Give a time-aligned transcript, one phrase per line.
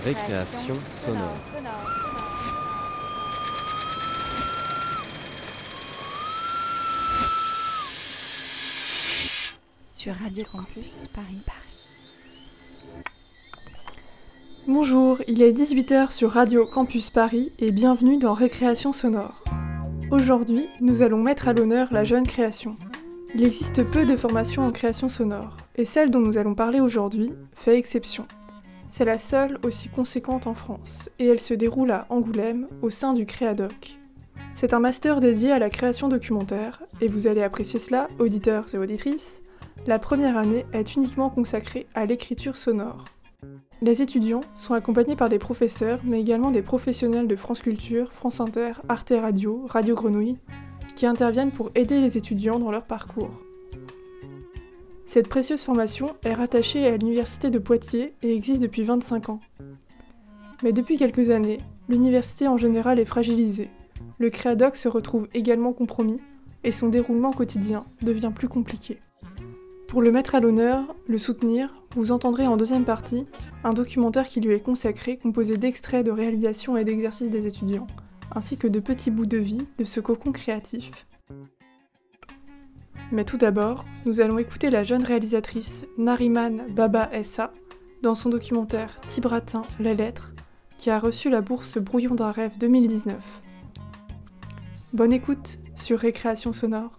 [0.00, 1.20] Récréation sonore.
[9.84, 11.42] Sur Radio Campus Paris.
[14.66, 19.44] Bonjour, il est 18h sur Radio Campus Paris et bienvenue dans Récréation sonore.
[20.10, 22.76] Aujourd'hui, nous allons mettre à l'honneur la jeune création.
[23.34, 27.32] Il existe peu de formations en création sonore, et celle dont nous allons parler aujourd'hui
[27.54, 28.26] fait exception.
[28.94, 33.14] C'est la seule aussi conséquente en France, et elle se déroule à Angoulême, au sein
[33.14, 33.98] du Créadoc.
[34.52, 38.76] C'est un master dédié à la création documentaire, et vous allez apprécier cela, auditeurs et
[38.76, 39.42] auditrices.
[39.86, 43.06] La première année est uniquement consacrée à l'écriture sonore.
[43.80, 48.40] Les étudiants sont accompagnés par des professeurs, mais également des professionnels de France Culture, France
[48.40, 50.36] Inter, Arte Radio, Radio Grenouille,
[50.96, 53.40] qui interviennent pour aider les étudiants dans leur parcours.
[55.04, 59.40] Cette précieuse formation est rattachée à l'Université de Poitiers et existe depuis 25 ans.
[60.62, 63.68] Mais depuis quelques années, l'université en général est fragilisée.
[64.18, 66.20] Le créadoc se retrouve également compromis
[66.64, 69.00] et son déroulement quotidien devient plus compliqué.
[69.88, 73.26] Pour le mettre à l'honneur, le soutenir, vous entendrez en deuxième partie
[73.64, 77.86] un documentaire qui lui est consacré composé d'extraits de réalisations et d'exercices des étudiants,
[78.34, 81.06] ainsi que de petits bouts de vie de ce cocon créatif.
[83.12, 87.52] Mais tout d'abord, nous allons écouter la jeune réalisatrice Nariman Baba Essa
[88.02, 90.32] dans son documentaire Tibratin, les lettres,
[90.78, 93.16] qui a reçu la bourse Brouillon d'un rêve 2019.
[94.94, 96.98] Bonne écoute sur Récréation sonore.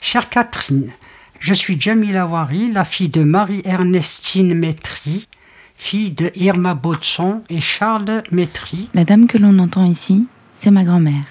[0.00, 0.92] Chère Catherine,
[1.40, 5.26] je suis Jamila Wari, la fille de Marie-Ernestine Métry,
[5.74, 8.88] fille de Irma Baudson et Charles Métry.
[8.94, 11.24] La dame que l'on entend ici, c'est ma grand-mère.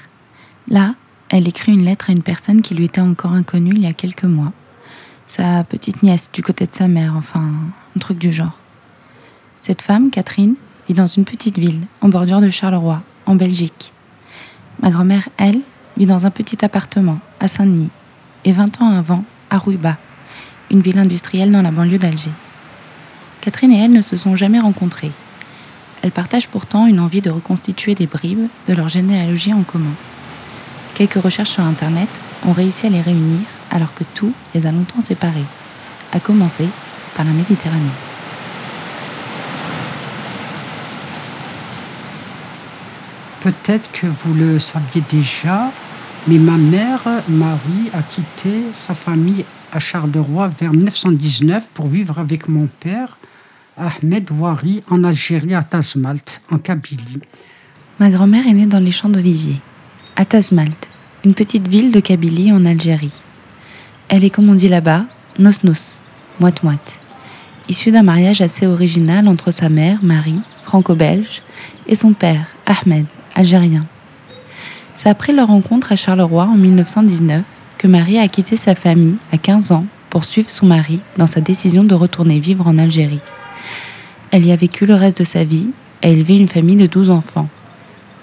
[0.67, 0.95] Là,
[1.29, 3.93] elle écrit une lettre à une personne qui lui était encore inconnue il y a
[3.93, 4.51] quelques mois.
[5.27, 7.53] Sa petite nièce du côté de sa mère, enfin,
[7.95, 8.57] un truc du genre.
[9.59, 10.55] Cette femme, Catherine,
[10.87, 13.93] vit dans une petite ville, en bordure de Charleroi, en Belgique.
[14.81, 15.61] Ma grand-mère, elle,
[15.97, 17.91] vit dans un petit appartement, à Saint-Denis,
[18.43, 19.97] et 20 ans avant, à Rouiba,
[20.69, 22.31] une ville industrielle dans la banlieue d'Alger.
[23.41, 25.11] Catherine et elle ne se sont jamais rencontrées.
[26.01, 29.93] Elles partagent pourtant une envie de reconstituer des bribes de leur généalogie en commun.
[30.95, 32.09] Quelques recherches sur Internet
[32.45, 35.45] ont réussi à les réunir alors que tout les a longtemps séparés,
[36.11, 36.67] à commencer
[37.15, 37.85] par la Méditerranée.
[43.41, 45.71] Peut-être que vous le saviez déjà,
[46.27, 52.47] mais ma mère, Marie, a quitté sa famille à Charleroi vers 1919 pour vivre avec
[52.47, 53.17] mon père
[53.77, 57.21] Ahmed Wari en Algérie, à Tazmalt, en Kabylie.
[57.99, 59.61] Ma grand-mère est née dans les champs d'oliviers,
[60.17, 60.89] à Tazmalt,
[61.23, 63.13] une petite ville de Kabylie en Algérie.
[64.09, 65.05] Elle est, comme on dit là-bas,
[65.39, 66.01] nos-nos,
[66.41, 66.99] moite-moite,
[67.69, 71.41] issue d'un mariage assez original entre sa mère, Marie, franco-belge,
[71.87, 73.05] et son père, Ahmed,
[73.35, 73.85] algérien.
[74.95, 77.43] C'est après leur rencontre à Charleroi en 1919
[77.77, 81.39] que Marie a quitté sa famille à 15 ans pour suivre son mari dans sa
[81.39, 83.21] décision de retourner vivre en Algérie.
[84.33, 85.71] Elle y a vécu le reste de sa vie,
[86.01, 87.49] a élevé une famille de 12 enfants,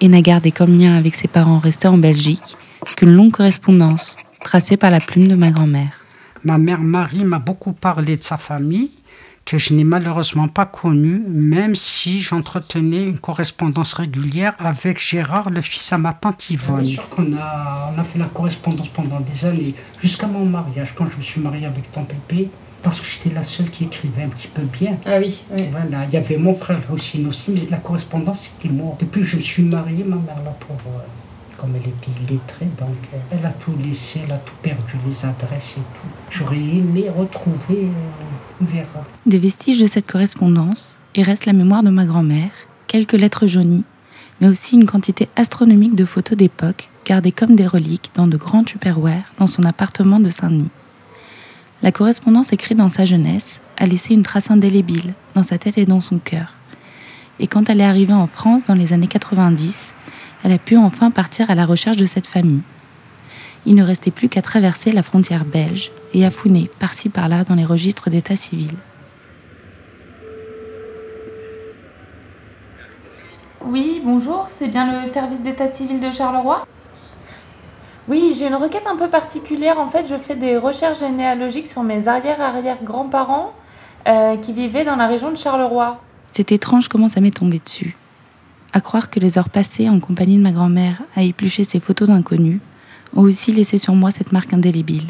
[0.00, 2.56] et n'a gardé comme lien avec ses parents restés en Belgique
[2.96, 6.00] qu'une longue correspondance tracée par la plume de ma grand-mère.
[6.44, 8.90] Ma mère Marie m'a beaucoup parlé de sa famille,
[9.44, 15.60] que je n'ai malheureusement pas connue, même si j'entretenais une correspondance régulière avec Gérard, le
[15.60, 16.84] fils à ma tante Yvonne.
[16.84, 20.94] Bien sûr qu'on a, on a fait la correspondance pendant des années, jusqu'à mon mariage,
[20.94, 22.48] quand je me suis marié avec ton pépé
[22.82, 24.96] parce que j'étais la seule qui écrivait un petit peu bien.
[25.04, 25.40] Ah oui,
[25.70, 28.96] Voilà, il y avait mon frère aussi, aussi, mais la correspondance c'était moi.
[28.98, 31.02] Depuis que je me suis marié, ma mère, la pauvre,
[31.56, 35.24] comme elle était illettrée, donc euh, elle a tout laissé, elle a tout perdu, les
[35.24, 36.08] adresses et tout.
[36.30, 39.04] J'aurais aimé retrouver, euh, on verra.
[39.26, 42.50] Des vestiges de cette correspondance, il reste la mémoire de ma grand-mère,
[42.86, 43.84] quelques lettres jaunies,
[44.40, 48.62] mais aussi une quantité astronomique de photos d'époque gardées comme des reliques dans de grands
[48.62, 50.70] tupperwares dans son appartement de Saint-Denis.
[51.80, 55.86] La correspondance écrite dans sa jeunesse a laissé une trace indélébile dans sa tête et
[55.86, 56.54] dans son cœur.
[57.38, 59.94] Et quand elle est arrivée en France dans les années 90,
[60.42, 62.62] elle a pu enfin partir à la recherche de cette famille.
[63.64, 67.54] Il ne restait plus qu'à traverser la frontière belge et à fouiner par-ci par-là dans
[67.54, 68.74] les registres d'état civil.
[73.64, 76.66] Oui, bonjour, c'est bien le service d'état civil de Charleroi?
[78.08, 79.78] Oui, j'ai une requête un peu particulière.
[79.78, 83.52] En fait, je fais des recherches généalogiques sur mes arrière-arrière-grands-parents
[84.08, 86.00] euh, qui vivaient dans la région de Charleroi.
[86.32, 87.96] C'est étrange comment ça m'est tombé dessus.
[88.72, 92.08] À croire que les heures passées en compagnie de ma grand-mère à éplucher ces photos
[92.08, 92.60] d'inconnus
[93.14, 95.06] ont aussi laissé sur moi cette marque indélébile.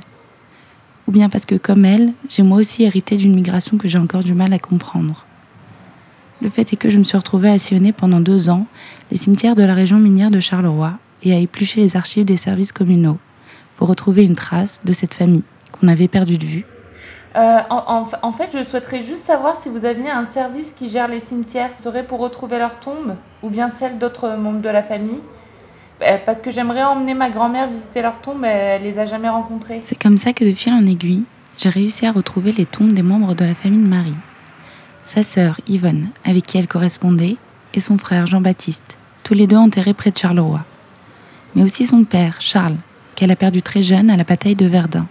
[1.07, 4.23] ou bien parce que, comme elle, j'ai moi aussi hérité d'une migration que j'ai encore
[4.23, 5.25] du mal à comprendre.
[6.43, 8.67] Le fait est que je me suis retrouvée à sillonner pendant deux ans
[9.11, 12.73] les cimetières de la région minière de Charleroi et à éplucher les archives des services
[12.73, 13.19] communaux
[13.77, 16.67] pour retrouver une trace de cette famille qu'on avait perdue de vue.
[17.37, 21.09] Euh, en, en, fait, je souhaiterais juste savoir si vous aviez un service qui gère
[21.09, 25.21] les cimetières, serait pour retrouver leurs tombes ou bien celles d'autres membres de la famille
[26.03, 29.81] euh, parce que j'aimerais emmener ma grand-mère visiter leur tombe, elle les a jamais rencontrées.
[29.83, 31.25] C'est comme ça que de fil en aiguille,
[31.59, 34.15] j'ai réussi à retrouver les tombes des membres de la famille de Marie.
[35.03, 37.37] Sa sœur Yvonne, avec qui elle correspondait,
[37.75, 40.65] et son frère Jean-Baptiste, tous les deux enterrés près de Charleroi.
[41.55, 42.77] Mais aussi son père, Charles,
[43.15, 45.07] qu'elle a perdu très jeune à la bataille de Verdun.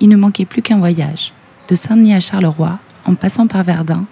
[0.00, 1.32] Il ne manquait plus qu'un voyage,
[1.68, 4.06] de Saint-Denis à Charleroi, en passant par Verdun,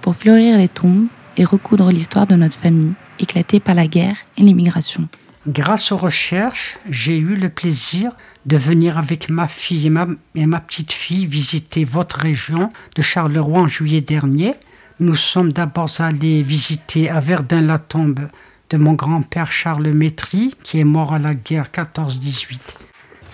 [0.00, 4.42] pour fleurir les tombes et recoudre l'histoire de notre famille éclatée par la guerre et
[4.42, 5.08] l'immigration.
[5.46, 8.10] Grâce aux recherches, j'ai eu le plaisir
[8.46, 13.02] de venir avec ma fille et ma, et ma petite fille visiter votre région de
[13.02, 14.54] Charleroi en juillet dernier.
[14.98, 18.28] Nous sommes d'abord allés visiter à Verdun la tombe
[18.70, 22.58] de mon grand-père Charles Métry, qui est mort à la guerre 14-18.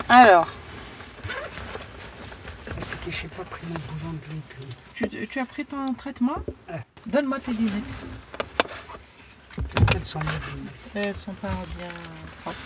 [0.09, 0.49] Alors
[3.37, 3.79] pas pris mon
[4.95, 6.37] tu, tu, as pris ton traitement
[7.07, 7.73] Donne-moi tes lunettes.
[9.95, 10.21] Elles sont
[10.95, 11.49] Elles sont pas
[11.79, 11.89] bien
[12.43, 12.59] propres.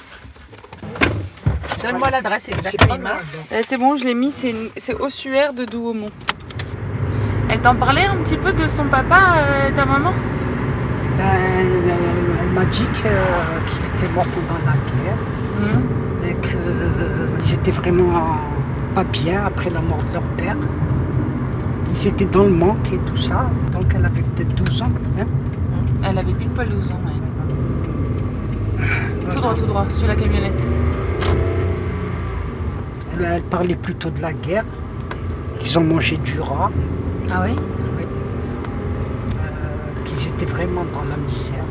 [1.83, 3.11] Donne-moi l'adresse exactement.
[3.51, 6.11] Eh, c'est bon, je l'ai mis, c'est Ossuaire de Douaumont.
[7.49, 10.13] Elle t'en parlait un petit peu de son papa, euh, ta maman?
[11.17, 11.25] Ben,
[11.59, 12.26] Elle
[12.57, 15.21] m'a dit qu'il était mort pendant la guerre
[15.61, 16.27] mmh.
[16.27, 18.39] et qu'ils étaient vraiment
[18.95, 20.57] pas bien après la mort de leur père.
[21.91, 24.93] Ils étaient dans le manque et tout ça, donc elle avait peut-être 12 ans.
[25.21, 25.27] Hein
[26.03, 27.01] elle avait pile poil 12 ans,
[29.31, 30.69] Tout droit, tout droit, sur la camionnette.
[33.21, 34.65] Elle, parlait plutôt de la guerre,
[35.59, 36.71] qu'ils ont mangé du rat.
[37.31, 37.55] Ah oui,
[39.43, 41.65] euh, Qu'ils étaient vraiment dans la misère.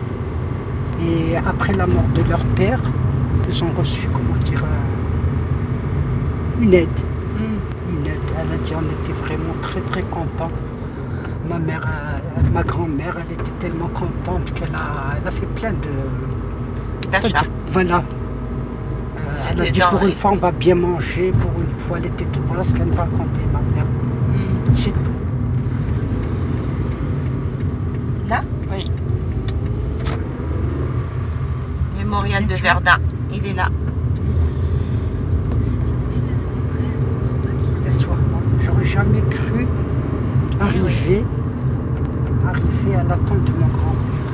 [1.02, 2.80] Et après la mort de leur père,
[3.50, 7.00] ils ont reçu, comment dire, euh, une aide.
[7.38, 7.60] Hmm.
[7.92, 8.20] Une aide.
[8.40, 10.52] Elle a dit on était vraiment très très contents
[11.48, 15.72] ma mère, euh, ma grand-mère, elle était tellement contente qu'elle a, elle a fait plein
[15.72, 15.90] de.
[17.72, 17.98] Voilà.
[17.98, 22.08] Euh, elle a dit pour une fois on va bien manger, pour une fois elle
[22.08, 22.42] était tout.
[22.48, 23.86] Voilà ce qu'elle me racontait ma mère.
[23.86, 24.74] Hmm.
[24.74, 25.00] C'est tout.
[28.28, 28.90] Là Oui.
[32.36, 33.00] De Verdun,
[33.34, 33.70] il est là.
[38.62, 39.66] J'aurais jamais cru
[40.60, 41.24] arriver,
[42.46, 44.34] arriver à la tombe de mon grand-père.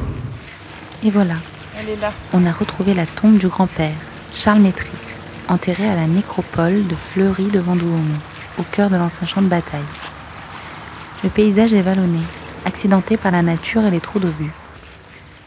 [1.03, 1.35] Et voilà.
[1.79, 2.11] Elle est là.
[2.33, 3.93] On a retrouvé la tombe du grand-père,
[4.33, 4.89] Charles Métry,
[5.47, 8.19] enterré à la nécropole de Fleury devant Douaumont,
[8.57, 9.79] au cœur de l'ancien champ de bataille.
[11.23, 12.19] Le paysage est vallonné,
[12.65, 14.51] accidenté par la nature et les trous d'obus.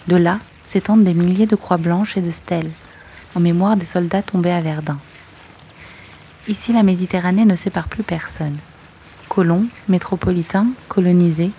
[0.07, 0.39] De là
[0.75, 2.73] s'étendent des milliers de croix blanches et de stèles,
[3.37, 4.99] en mémoire des soldats tombés à Verdun.
[6.49, 8.57] Ici, la Méditerranée ne sépare plus personne
[9.29, 11.53] colons, métropolitains, colonisés,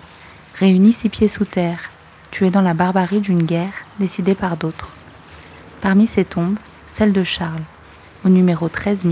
[0.54, 1.90] réunis six pieds sous terre,
[2.30, 4.90] tués dans la barbarie d'une guerre décidée par d'autres.
[5.80, 6.58] Parmi ces tombes,
[6.92, 7.64] celle de Charles,
[8.22, 9.04] au numéro 13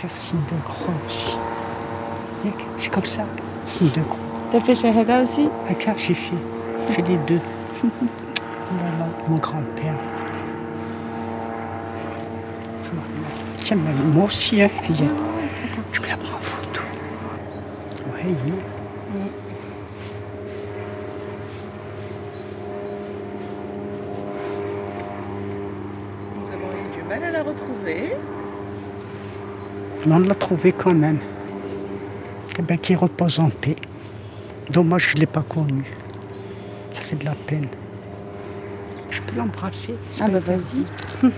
[0.00, 1.36] faire signe de croix aussi.
[2.78, 3.26] C'est comme ça.
[4.50, 5.50] T'as fait Shahada aussi?
[5.68, 6.36] Ah, j'ai fait.
[6.88, 7.40] fait les deux.
[7.82, 9.96] voilà, mon grand-père.
[13.58, 13.76] Tiens,
[14.14, 15.12] moi aussi, hein, fillette.
[15.92, 16.80] Tu me la prends en photo.
[18.06, 18.52] Ouais, oui.
[26.38, 28.14] Nous avons eu du mal à la retrouver.
[30.06, 31.18] On l'a trouvée quand même
[32.58, 33.76] eh ben, qui repose en paix.
[34.70, 35.84] Dommage, je ne l'ai pas connu.
[36.94, 37.68] Ça fait de la peine.
[39.10, 40.84] Je peux l'embrasser Ah bah vas-y.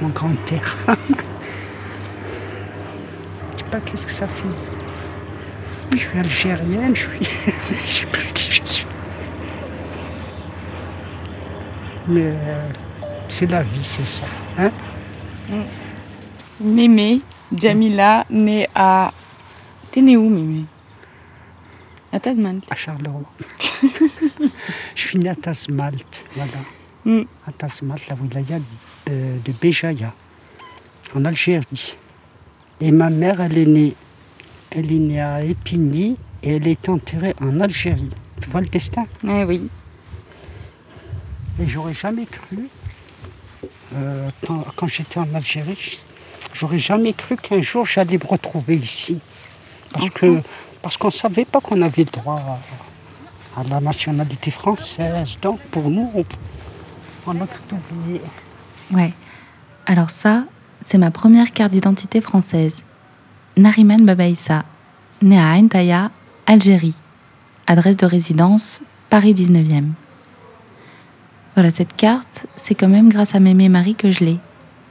[0.00, 0.76] Mon grand-père.
[0.88, 0.94] je
[3.58, 4.48] sais pas qu'est-ce que ça fait.
[5.92, 7.24] Je suis algérienne, je suis.
[7.70, 8.86] je sais plus qui je suis.
[12.08, 12.68] Mais euh,
[13.28, 14.24] c'est la vie, c'est ça.
[14.58, 14.70] Hein?
[16.60, 17.20] Mémé,
[17.54, 19.12] Jamila, née à.
[19.90, 20.64] T'es née où, Mémé
[22.12, 22.64] À Tasmalte.
[22.70, 23.22] À Charleroi.
[24.94, 26.52] je suis née à Tasmalte, voilà.
[27.04, 27.22] mm.
[27.46, 28.58] à Tazmalt, la wilaya
[29.06, 29.12] de,
[29.44, 30.12] de Béjaïa,
[31.14, 31.96] en Algérie.
[32.80, 33.94] Et ma mère, elle est née,
[34.70, 38.10] elle est née à Épigny et elle est enterrée en Algérie.
[38.40, 39.06] Tu vois le destin?
[39.24, 39.68] Eh oui.
[41.60, 42.68] Et j'aurais jamais cru,
[43.94, 44.28] euh,
[44.76, 45.98] quand, j'étais en Algérie,
[46.52, 49.18] j'aurais jamais cru qu'un jour j'allais me retrouver ici.
[49.92, 50.36] Parce que
[50.82, 52.60] parce qu'on ne savait pas qu'on avait le droit
[53.56, 55.38] à, la nationalité française.
[55.40, 56.24] Donc pour nous, on,
[57.26, 58.20] on a tout oublié.
[58.92, 59.12] Ouais.
[59.86, 60.44] Alors ça,
[60.84, 62.84] c'est ma première carte d'identité française.
[63.56, 64.64] Nariman Babaïssa,
[65.22, 66.10] né à Entaya,
[66.46, 66.94] Algérie.
[67.66, 69.92] Adresse de résidence, Paris 19e.
[71.56, 74.38] Voilà, cette carte, c'est quand même grâce à Mémé Marie que je l'ai,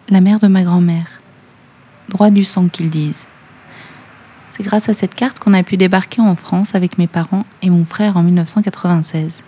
[0.09, 1.21] la mère de ma grand-mère.
[2.09, 3.27] Droit du sang qu'ils disent.
[4.49, 7.69] C'est grâce à cette carte qu'on a pu débarquer en France avec mes parents et
[7.69, 9.43] mon frère en 1996.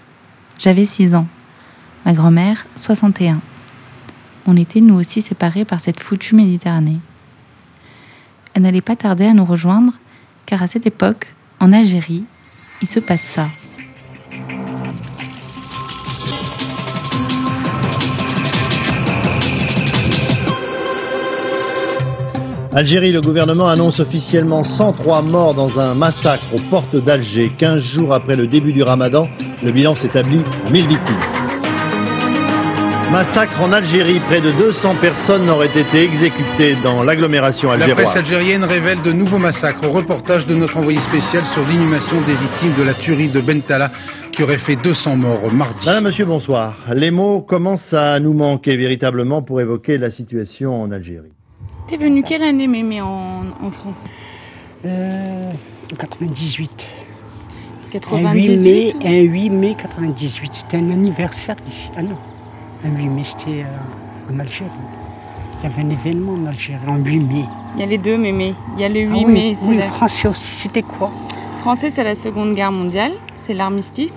[0.59, 1.25] J'avais 6 ans.
[2.05, 3.41] Ma grand-mère, 61.
[4.45, 6.99] On était nous aussi séparés par cette foutue Méditerranée.
[8.53, 9.93] Elle n'allait pas tarder à nous rejoindre,
[10.45, 12.25] car à cette époque, en Algérie,
[12.83, 13.49] il se passe ça.
[22.77, 27.51] Algérie, le gouvernement annonce officiellement 103 morts dans un massacre aux portes d'Alger.
[27.57, 29.27] 15 jours après le début du ramadan,
[29.63, 31.17] le bilan s'établit à 1000 victimes.
[33.11, 37.97] Massacre en Algérie, près de 200 personnes auraient été exécutées dans l'agglomération algérienne.
[37.97, 39.83] La presse algérienne révèle de nouveaux massacres.
[39.83, 43.91] Au reportage de notre envoyé spécial sur l'inhumation des victimes de la tuerie de Bentala
[44.31, 45.83] qui aurait fait 200 morts mardi.
[45.87, 46.75] Madame, monsieur, bonsoir.
[46.93, 51.36] Les mots commencent à nous manquer véritablement pour évoquer la situation en Algérie.
[51.87, 54.07] T'es venu quelle année, Mémé, en, France
[54.85, 55.51] euh,
[55.97, 56.85] 98.
[57.91, 60.53] 98 un 8 mai, 98.
[60.53, 61.89] C'était un anniversaire ici.
[61.95, 62.17] Ah non,
[62.83, 64.69] un 8 mai, c'était euh, en Algérie.
[65.59, 67.45] Il y avait un événement en Algérie, en 8 mai.
[67.75, 68.53] Il y a les deux Mémé.
[68.75, 69.57] Il y a le 8 ah, oui, mai.
[69.63, 70.43] Oui, français aussi.
[70.43, 71.09] C'était quoi?
[71.61, 73.13] Français, c'est la Seconde Guerre mondiale.
[73.37, 74.13] C'est l'armistice.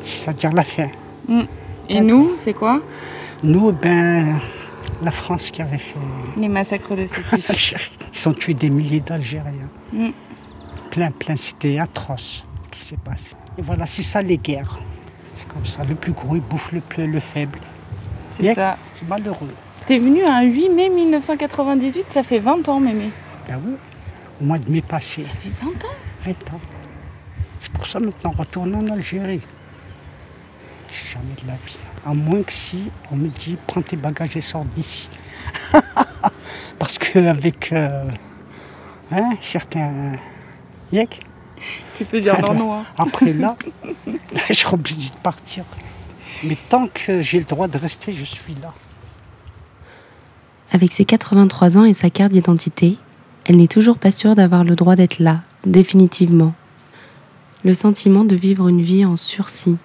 [0.00, 0.88] C'est-à-dire la fin.
[1.28, 1.42] Mm.
[1.90, 2.80] Et nous, c'est quoi?
[3.42, 4.38] Nous, ben,
[5.02, 5.98] la France qui avait fait.
[6.36, 7.90] Les massacres de Sétif.
[8.14, 9.70] Ils ont tué des milliers d'Algériens.
[9.92, 10.08] Mm.
[10.90, 13.34] Plein, plein, c'était atroce ce qui s'est passé.
[13.58, 14.78] Et voilà, c'est ça les guerres.
[15.34, 17.58] C'est comme ça, le plus gros il bouffe le, plus, le faible.
[18.36, 18.76] C'est ça.
[18.94, 19.54] C'est malheureux.
[19.86, 23.10] T'es venu un 8 mai 1998, ça fait 20 ans, Mémé.
[23.48, 23.72] Ben oui,
[24.40, 25.22] au mois de mai passé.
[25.22, 26.60] Ça fait 20 ans 20 ans.
[27.58, 29.40] C'est pour ça maintenant, retourne en Algérie.
[31.20, 31.78] Jamais de la vie.
[32.06, 35.08] À moins que si on me dit prends tes bagages et sors d'ici.
[36.78, 38.08] Parce qu'avec euh,
[39.12, 40.12] hein, certains
[40.92, 41.20] yek?
[41.96, 42.74] Tu peux dire non, non.
[42.74, 42.84] Hein.
[42.96, 43.56] Après là,
[44.48, 45.64] je suis obligé de partir.
[46.42, 48.72] Mais tant que j'ai le droit de rester, je suis là.
[50.72, 52.96] Avec ses 83 ans et sa carte d'identité,
[53.44, 56.54] elle n'est toujours pas sûre d'avoir le droit d'être là, définitivement.
[57.62, 59.76] Le sentiment de vivre une vie en sursis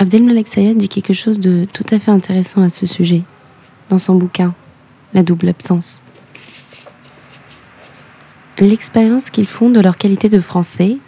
[0.00, 3.24] Abdelmalek Sayed dit quelque chose de tout à fait intéressant à ce sujet,
[3.88, 4.54] dans son bouquin
[5.12, 6.04] La double absence.
[8.60, 10.98] L'expérience qu'ils font de leur qualité de français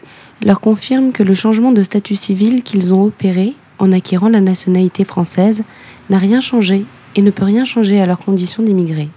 [0.44, 5.04] leur confirme que le changement de statut civil qu'ils ont opéré en acquérant la nationalité
[5.04, 5.62] française
[6.08, 9.10] n'a rien changé et ne peut rien changer à leur condition d'immigrés.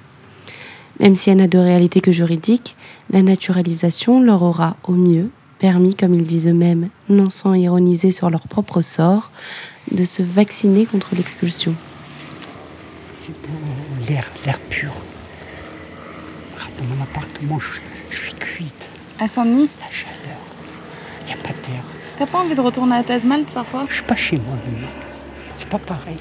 [0.99, 2.75] Même si elle n'a de réalité que juridique,
[3.09, 5.31] la naturalisation leur aura au mieux
[5.63, 9.31] permis, comme ils disent eux-mêmes, non sans ironiser sur leur propre sort,
[9.91, 11.73] de se vacciner contre l'expulsion.
[13.15, 13.55] C'est pour
[14.09, 14.91] l'air, l'air pur.
[16.77, 18.89] Dans mon appartement, je, suis cuite.
[19.21, 20.41] À Saint-Denis La chaleur.
[21.21, 21.83] Il n'y a pas d'air.
[22.17, 23.85] T'as pas envie de retourner à Tasmal parfois?
[23.87, 24.85] Je suis pas chez moi, mais
[25.57, 26.17] c'est pas pareil.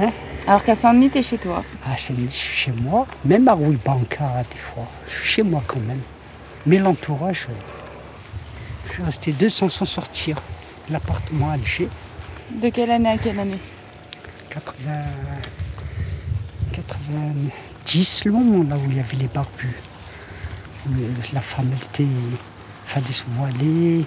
[0.00, 0.10] Hein?
[0.46, 3.08] Alors qu'à Saint-Denis, t'es chez toi À Saint-Denis, je suis chez moi.
[3.24, 4.86] Même à Rouille-Banca, des fois.
[5.08, 6.02] Je suis chez moi quand même.
[6.64, 7.83] Mais l'entourage, je
[8.94, 10.36] suis resté deux ans sans sortir.
[10.90, 11.88] L'appartement à Alger.
[12.62, 13.58] De quelle année à quelle année
[14.50, 14.92] 80...
[16.72, 19.76] 90, le moment là où il y avait les barbus.
[21.32, 22.06] la femme était,
[22.84, 24.04] fallait se voiler.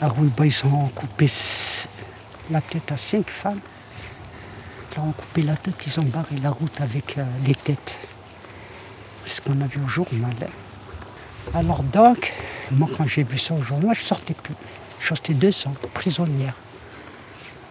[0.00, 1.26] À Rouiba, ils ont coupé
[2.50, 3.60] la tête à cinq femmes.
[4.92, 7.98] Ils ont coupé la tête, ils ont barré la route avec euh, les têtes.
[9.24, 10.32] C'est ce qu'on a vu au journal.
[10.42, 11.50] Hein.
[11.54, 12.32] Alors donc,
[12.70, 14.54] moi quand j'ai vu ça au journal, je sortais plus.
[15.00, 16.54] Je sortais deux ans, prisonnière.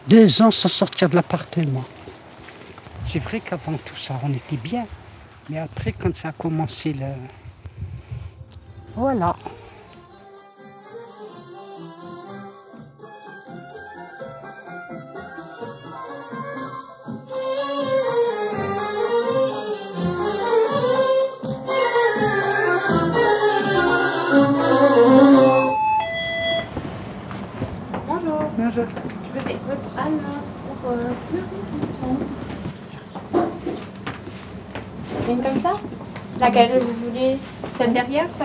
[0.07, 1.83] Deux ans sans sortir de l'appartement.
[3.05, 4.85] C'est vrai qu'avant tout ça, on était bien.
[5.49, 7.07] Mais après, quand ça a commencé, le...
[8.95, 9.35] voilà.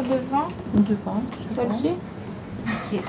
[0.05, 1.23] Devant Devant,
[1.55, 1.91] Celle-ci
[2.95, 3.01] Ok.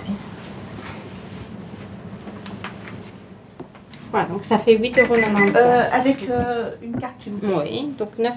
[4.12, 7.56] Voilà, donc ça fait 8,95 Euh, avec euh, une carte, s'il vous plaît.
[7.64, 8.32] Oui, donc 9,95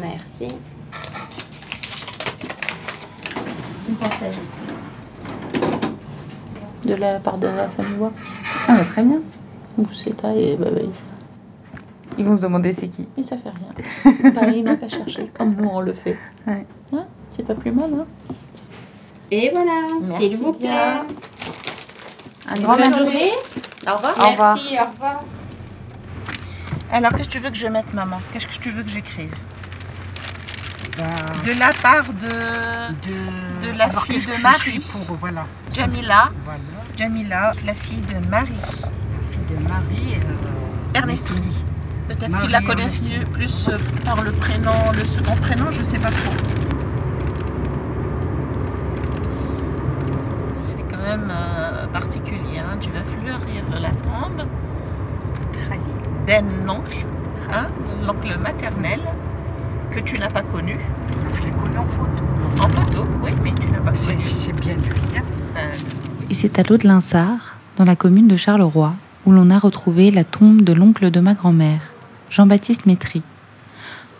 [0.00, 0.56] Merci.
[3.88, 4.30] Une pensée
[6.84, 8.12] De la part de la famille Ward.
[8.68, 9.20] Ah, bah, très bien.
[9.78, 10.56] Ou c'est ta et
[10.92, 11.02] ça.
[12.18, 13.06] Ils vont se demander c'est qui.
[13.16, 14.50] Mais ça fait rien.
[14.54, 16.16] ils n'ont qu'à chercher, comme nous on le fait.
[16.46, 16.66] Ouais.
[16.92, 18.06] Hein c'est pas plus mal, hein
[19.30, 20.68] Et voilà, Merci s'il vous plaît.
[20.68, 21.04] bien.
[22.48, 23.32] Un Bonne journée.
[23.86, 24.14] Au revoir.
[24.18, 24.54] Au revoir.
[24.56, 25.24] Merci, au revoir.
[26.92, 28.20] Alors, qu'est-ce que tu veux que je mette, maman?
[28.32, 29.32] Qu'est-ce que tu veux que j'écrive?
[30.96, 31.04] Bah,
[31.44, 34.70] De la part de de, de la alors, fille de Marie.
[34.70, 35.44] suis pour voilà.
[35.72, 36.30] Jamila.
[36.44, 36.60] Voilà,
[36.96, 38.52] Jamila, la fille de Marie.
[38.60, 38.76] la
[39.30, 40.14] fille de Marie.
[40.14, 41.42] euh, Ernestine.
[42.08, 45.98] Peut-être qu'ils la connaissent mieux, plus euh, par le prénom, le second prénom, je sais
[45.98, 46.32] pas trop.
[50.54, 52.76] C'est quand même euh, particulier, hein.
[52.80, 54.46] tu vas fleurir la tombe
[56.26, 57.04] d'un oncle,
[57.52, 57.66] hein,
[58.04, 59.00] l'oncle maternel,
[59.90, 60.78] que tu n'as pas connu.
[61.34, 62.24] Je l'ai connu en photo.
[62.62, 64.20] En photo, oui, mais tu n'as pas connu.
[64.20, 64.90] c'est bien lui.
[65.16, 65.22] hein.
[65.56, 65.72] Euh,
[66.30, 68.94] Et c'est à l'eau de l'Insart, dans la commune de Charleroi,
[69.24, 71.80] où l'on a retrouvé la tombe de l'oncle de ma grand-mère,
[72.28, 73.22] Jean-Baptiste Métry.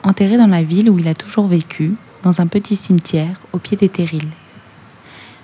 [0.05, 3.77] Enterré dans la ville où il a toujours vécu, dans un petit cimetière au pied
[3.77, 4.31] des Terrils.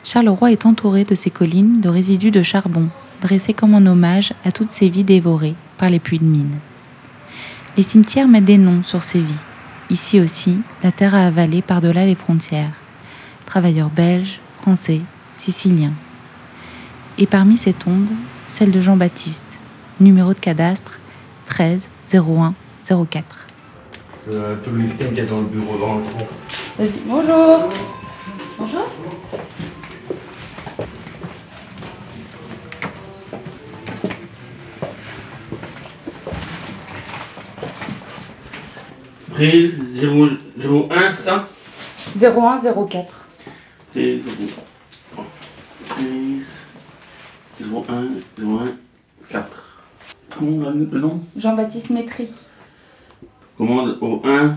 [0.04, 2.88] Charleroi est entouré de ces collines de résidus de charbon,
[3.21, 6.59] dressés comme un hommage à toutes ces vies dévorées par les puits de mine.
[7.76, 9.45] Les cimetières mettent des noms sur ces vies.
[9.91, 12.73] Ici aussi, la terre a avalé par-delà les frontières.
[13.45, 15.00] Travailleurs belges, français,
[15.32, 15.95] siciliens.
[17.19, 18.08] Et parmi ces tombes,
[18.49, 19.58] celle de Jean-Baptiste,
[20.00, 20.99] numéro de cadastre
[21.47, 23.47] 13 01 04.
[24.30, 26.26] Euh, tout le listing qui est dans le bureau dans le fond.
[26.78, 27.68] Vas-y, bonjour.
[28.58, 28.88] Bonjour.
[39.30, 41.49] Prise 001 ça?
[42.21, 43.26] 01 04.
[43.90, 45.25] Prise 0
[45.88, 46.58] Prise
[47.60, 48.04] 01
[48.38, 48.76] 01
[49.30, 49.78] 4.
[50.38, 51.21] Comment le le nom?
[51.36, 52.28] Jean-Baptiste Métry.
[53.62, 54.56] Commande au 1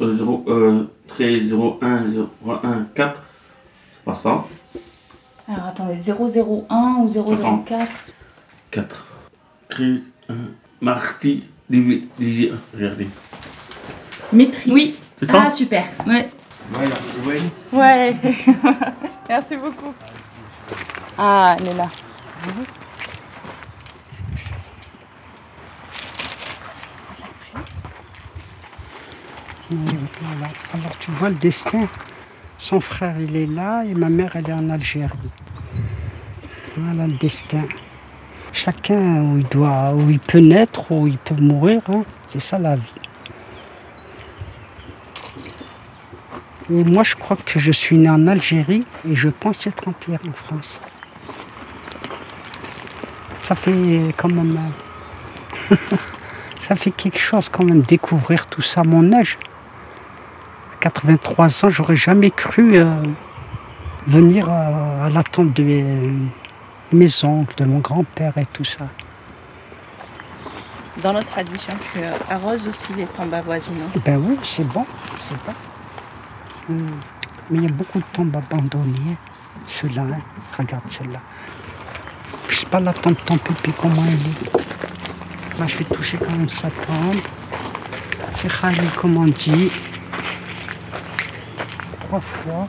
[0.00, 2.06] euh, 0 euh, 13 01
[2.46, 3.22] 01 4.
[3.92, 4.44] C'est pas ça.
[5.46, 7.86] Alors attendez, 001 ou 004
[8.70, 9.06] 4.
[9.68, 9.98] 13
[10.30, 10.34] 1
[10.80, 13.08] Marty Digi- Digi- Regardez.
[14.32, 14.72] Métry.
[14.72, 14.96] Oui.
[15.20, 15.84] C'est ça Ah super.
[16.06, 16.30] Ouais.
[16.70, 16.94] Voilà,
[17.26, 17.34] oui.
[17.74, 18.16] Ouais.
[19.28, 19.92] Merci beaucoup.
[21.18, 21.88] Ah, elle est là.
[29.70, 30.48] Voilà.
[30.74, 31.88] Alors tu vois le destin.
[32.58, 35.10] Son frère il est là et ma mère elle est en Algérie.
[36.76, 37.64] Voilà le destin.
[38.52, 42.04] Chacun où il doit, où il peut naître, où il peut mourir, hein.
[42.26, 42.94] c'est ça la vie.
[46.70, 50.18] Et moi je crois que je suis né en Algérie et je pense être enterré
[50.28, 50.80] en France.
[53.42, 54.58] Ça fait quand même.
[56.58, 59.38] ça fait quelque chose quand même découvrir tout ça à mon âge.
[60.90, 62.84] 83 ans, j'aurais jamais cru euh,
[64.06, 65.84] venir euh, à la tombe de mes,
[66.92, 68.86] mes oncles, de mon grand-père et tout ça.
[71.02, 73.98] Dans notre tradition, tu euh, arroses aussi les tombes avoisinantes.
[74.04, 74.86] Ben oui, c'est bon,
[75.20, 75.54] c'est bon.
[76.70, 76.86] Hum.
[77.50, 79.16] Mais il y a beaucoup de tombes abandonnées.
[79.66, 80.20] Ceux-là, hein.
[80.56, 81.18] regarde celle-là.
[82.48, 85.58] Je sais pas la tombe de ton pipi comment elle est.
[85.58, 87.20] Là, je vais toucher quand même sa tombe.
[88.32, 89.72] C'est Khalil, comme on dit.
[92.16, 92.68] Trois fois.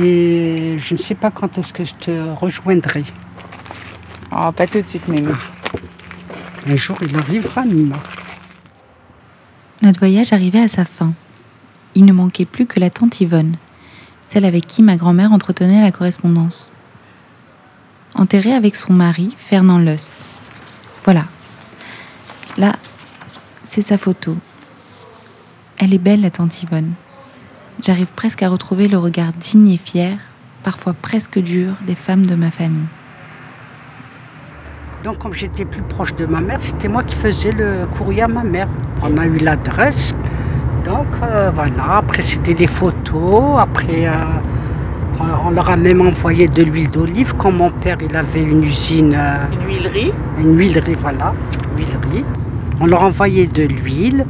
[0.00, 3.02] Et je ne sais pas quand est-ce que je te rejoindrai.
[4.30, 5.32] Oh, pas tout de suite, Mémé.
[6.68, 7.96] Un jour, il arrivera, Nima.
[9.82, 11.12] Notre voyage arrivait à sa fin.
[11.96, 13.56] Il ne manquait plus que la tante Yvonne,
[14.28, 16.72] celle avec qui ma grand-mère entretenait la correspondance.
[18.14, 20.12] Enterrée avec son mari, Fernand Lust.
[21.04, 21.24] Voilà.
[22.58, 22.76] Là,
[23.64, 24.36] c'est sa photo.
[25.78, 26.94] Elle est belle, la tante Yvonne.
[27.82, 30.16] J'arrive presque à retrouver le regard digne et fier,
[30.62, 32.88] parfois presque dur, des femmes de ma famille.
[35.04, 38.28] Donc, comme j'étais plus proche de ma mère, c'était moi qui faisais le courrier à
[38.28, 38.66] ma mère.
[39.02, 40.12] On a eu l'adresse.
[40.84, 41.98] Donc, euh, voilà.
[41.98, 43.58] Après, c'était des photos.
[43.58, 44.12] Après, euh,
[45.44, 47.34] On leur a même envoyé de l'huile d'olive.
[47.38, 49.14] Quand mon père il avait une usine.
[49.16, 51.34] Euh, une huilerie Une huilerie, voilà.
[51.76, 52.24] Huilerie.
[52.80, 54.24] On leur a envoyé de l'huile.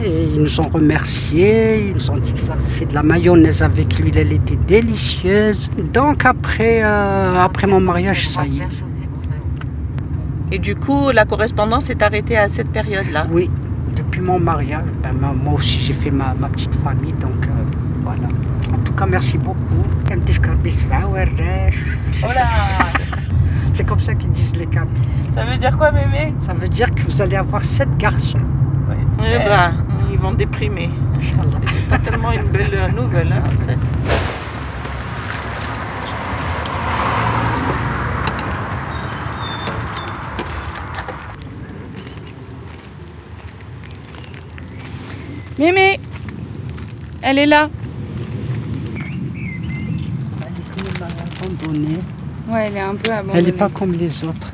[0.00, 3.62] Et ils nous ont remerciés, ils nous ont dit qu'ils avaient fait de la mayonnaise
[3.62, 5.70] avec l'huile, elle était délicieuse.
[5.92, 8.68] Donc après, euh, après mon mariage, ça y est.
[10.50, 13.50] Et du coup, la correspondance est arrêtée à cette période-là Oui,
[13.96, 17.48] depuis mon mariage, ben, moi aussi j'ai fait ma, petite famille, donc euh,
[18.02, 18.28] voilà.
[18.72, 19.58] En tout cas, merci beaucoup.
[23.72, 24.90] C'est comme ça qu'ils disent les câbles.
[25.34, 26.34] Ça veut dire quoi, mémé?
[26.44, 28.38] Ça veut dire que vous allez avoir sept garçons.
[29.24, 29.72] Eh ben,
[30.10, 30.90] ils vont déprimer.
[31.46, 33.78] C'est pas tellement une belle nouvelle, hein, sept.
[45.58, 46.00] Mémé
[47.20, 47.70] Elle est là.
[50.76, 51.98] Elle est abandonnée.
[52.48, 53.38] Ouais, elle est un peu abandonnée.
[53.38, 54.52] Elle n'est pas comme les autres.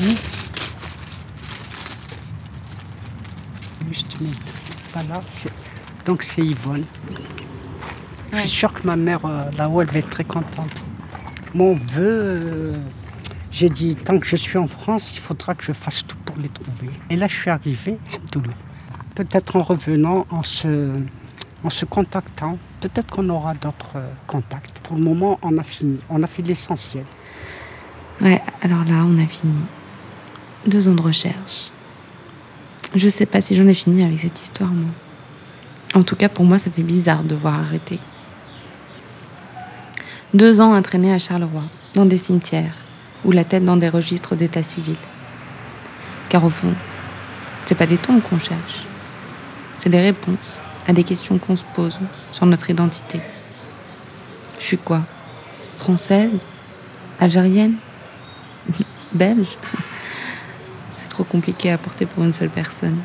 [0.00, 0.14] Hmm?
[3.90, 4.38] Juste mettre.
[6.04, 6.84] Donc c'est Yvonne.
[8.32, 10.82] Je suis sûr que ma mère, euh, là-haut, elle va être très contente.
[11.54, 12.72] Mon vœu, euh,
[13.52, 16.36] j'ai dit, tant que je suis en France, il faudra que je fasse tout pour
[16.38, 16.90] les trouver.
[17.10, 17.98] Et là, je suis arrivé,
[19.14, 20.90] Peut-être en revenant, en se,
[21.62, 24.80] en se contactant, peut-être qu'on aura d'autres euh, contacts.
[24.80, 27.04] Pour le moment, on a fini, on a fait l'essentiel.
[28.20, 29.54] Ouais, alors là, on a fini.
[30.66, 31.70] Deux ans de recherche.
[32.96, 34.90] Je sais pas si j'en ai fini avec cette histoire, moi.
[35.94, 38.00] En tout cas, pour moi, ça fait bizarre de voir arrêter.
[40.34, 41.62] Deux ans à traîner à Charleroi,
[41.94, 42.74] dans des cimetières,
[43.24, 44.96] ou la tête dans des registres d'état civil.
[46.28, 46.74] Car au fond,
[47.64, 48.86] c'est pas des tombes qu'on cherche,
[49.76, 52.00] c'est des réponses à des questions qu'on se pose
[52.32, 53.20] sur notre identité.
[54.58, 55.02] Je suis quoi?
[55.78, 56.48] Française?
[57.20, 57.76] Algérienne?
[59.12, 59.56] Belge?
[60.96, 62.98] C'est trop compliqué à porter pour une seule personne.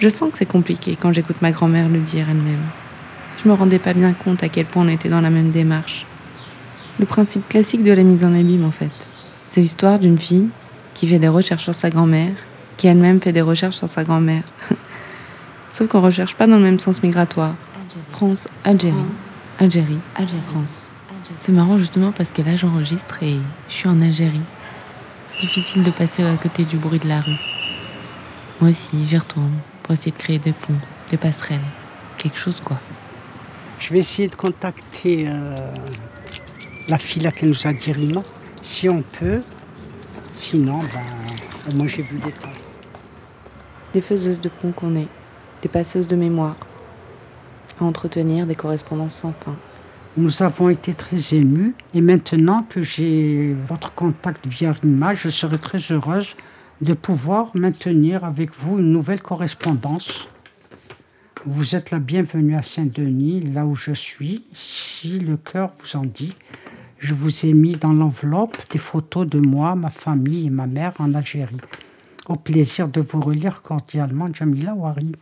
[0.00, 2.64] Je sens que c'est compliqué quand j'écoute ma grand-mère le dire elle-même.
[3.36, 6.06] Je me rendais pas bien compte à quel point on était dans la même démarche.
[6.98, 9.10] Le principe classique de la mise en abîme, en fait.
[9.46, 10.48] C'est l'histoire d'une fille
[10.94, 12.32] qui fait des recherches sur sa grand-mère,
[12.78, 14.42] qui elle-même fait des recherches sur sa grand-mère.
[15.74, 17.54] Sauf qu'on recherche pas dans le même sens migratoire.
[18.08, 18.94] France, Algérie.
[19.58, 20.88] Algérie, Algérie, France.
[21.34, 23.36] C'est marrant justement parce que là j'enregistre et
[23.68, 24.40] je suis en Algérie.
[25.38, 27.38] Difficile de passer à côté du bruit de la rue.
[28.60, 29.52] Moi aussi, j'y retourne
[29.90, 30.78] pour essayer de créer des ponts,
[31.10, 31.58] des passerelles,
[32.16, 32.78] quelque chose quoi.
[33.80, 35.56] Je vais essayer de contacter euh,
[36.86, 38.22] la fille là qui nous a dit Rima,
[38.62, 39.42] si on peut.
[40.32, 42.52] Sinon, ben, moi j'ai vu des temps.
[43.92, 45.08] Des faiseuses de ponts qu'on est
[45.60, 46.54] des passeuses de mémoire,
[47.80, 49.56] à entretenir des correspondances sans fin.
[50.16, 55.58] Nous avons été très émus et maintenant que j'ai votre contact via Rima, je serai
[55.58, 56.36] très heureuse
[56.80, 60.28] de pouvoir maintenir avec vous une nouvelle correspondance.
[61.44, 64.44] Vous êtes la bienvenue à Saint-Denis, là où je suis.
[64.52, 66.34] Si le cœur vous en dit,
[66.98, 70.92] je vous ai mis dans l'enveloppe des photos de moi, ma famille et ma mère
[70.98, 71.60] en Algérie.
[72.28, 75.12] Au plaisir de vous relire cordialement, Jamila Wari.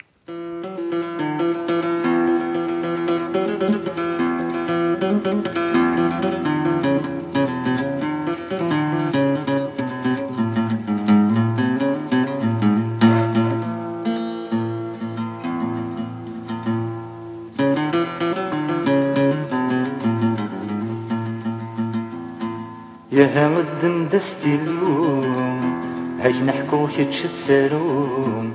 [23.35, 25.83] هاد دستي اليوم
[26.21, 28.53] نحكوك نحكو كتش تسالوم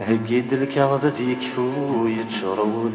[0.00, 0.18] هاك
[0.52, 2.88] الكعبة يكفو يتشرو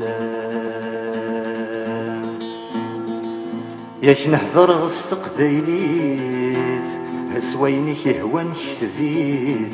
[4.03, 5.03] ياش نهضر غص
[5.37, 6.89] بيليت
[7.35, 9.71] هسويني كيهوى نكتبيت.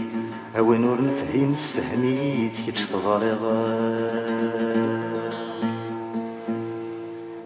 [0.57, 3.43] هوا نور نفهم كي كيتش تزريض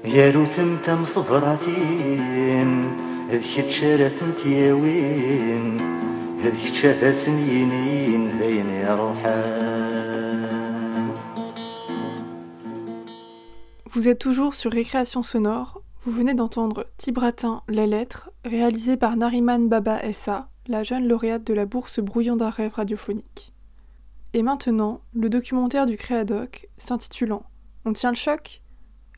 [0.05, 2.88] يا روت انت مصبراتين.
[13.85, 15.83] Vous êtes toujours sur Récréation Sonore.
[16.01, 21.53] Vous venez d'entendre Tibratin, les lettres, réalisé par Nariman Baba Essa, la jeune lauréate de
[21.53, 23.53] la bourse Brouillon d'un rêve radiophonique.
[24.33, 27.43] Et maintenant, le documentaire du Créadoc, s'intitulant
[27.85, 28.63] On tient le choc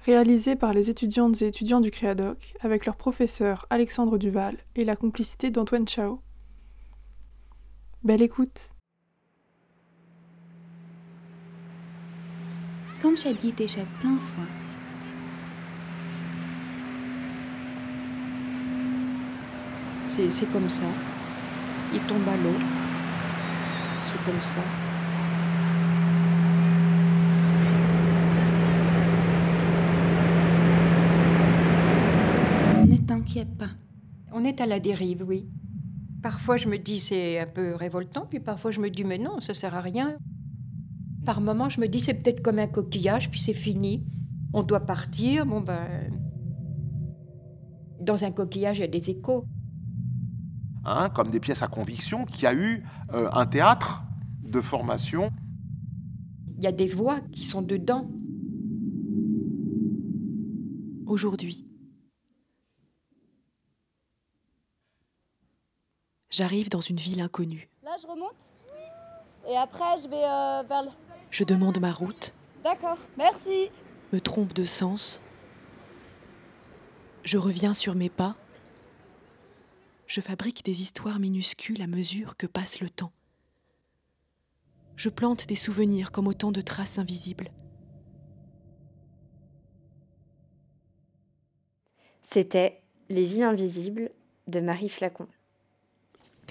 [0.05, 4.95] réalisé par les étudiantes et étudiants du Créadoc avec leur professeur Alexandre Duval et la
[4.95, 6.19] complicité d'Antoine Chao.
[8.03, 8.69] Belle écoute
[13.01, 14.45] Comme j'ai dit déjà plein fois,
[20.07, 20.85] c'est comme ça.
[21.93, 22.55] Il tombe à l'eau.
[24.09, 24.80] C'est comme ça.
[34.51, 35.49] Est à la dérive, oui.
[36.21, 39.41] Parfois, je me dis c'est un peu révoltant, puis parfois, je me dis mais non,
[39.41, 40.17] ça sert à rien.
[41.25, 44.05] Par moments, je me dis c'est peut-être comme un coquillage, puis c'est fini.
[44.53, 45.45] On doit partir.
[45.45, 46.11] Bon, ben.
[47.99, 49.45] Dans un coquillage, il y a des échos.
[50.83, 52.83] Hein, comme des pièces à conviction, qui a eu
[53.13, 54.03] euh, un théâtre
[54.43, 55.31] de formation.
[56.57, 58.09] Il y a des voix qui sont dedans.
[61.05, 61.70] Aujourd'hui,
[66.31, 67.69] j'arrive dans une ville inconnue.
[67.83, 68.49] Là, je remonte
[69.47, 70.89] Et après, je vais euh, vers le...
[71.29, 73.69] Je demande ma route, D'accord, merci.
[74.11, 75.21] me trompe de sens.
[77.23, 78.35] Je reviens sur mes pas.
[80.07, 83.11] Je fabrique des histoires minuscules à mesure que passe le temps.
[84.95, 87.49] Je plante des souvenirs comme autant de traces invisibles.
[92.21, 94.11] C'était Les villes invisibles
[94.47, 95.27] de Marie Flacon.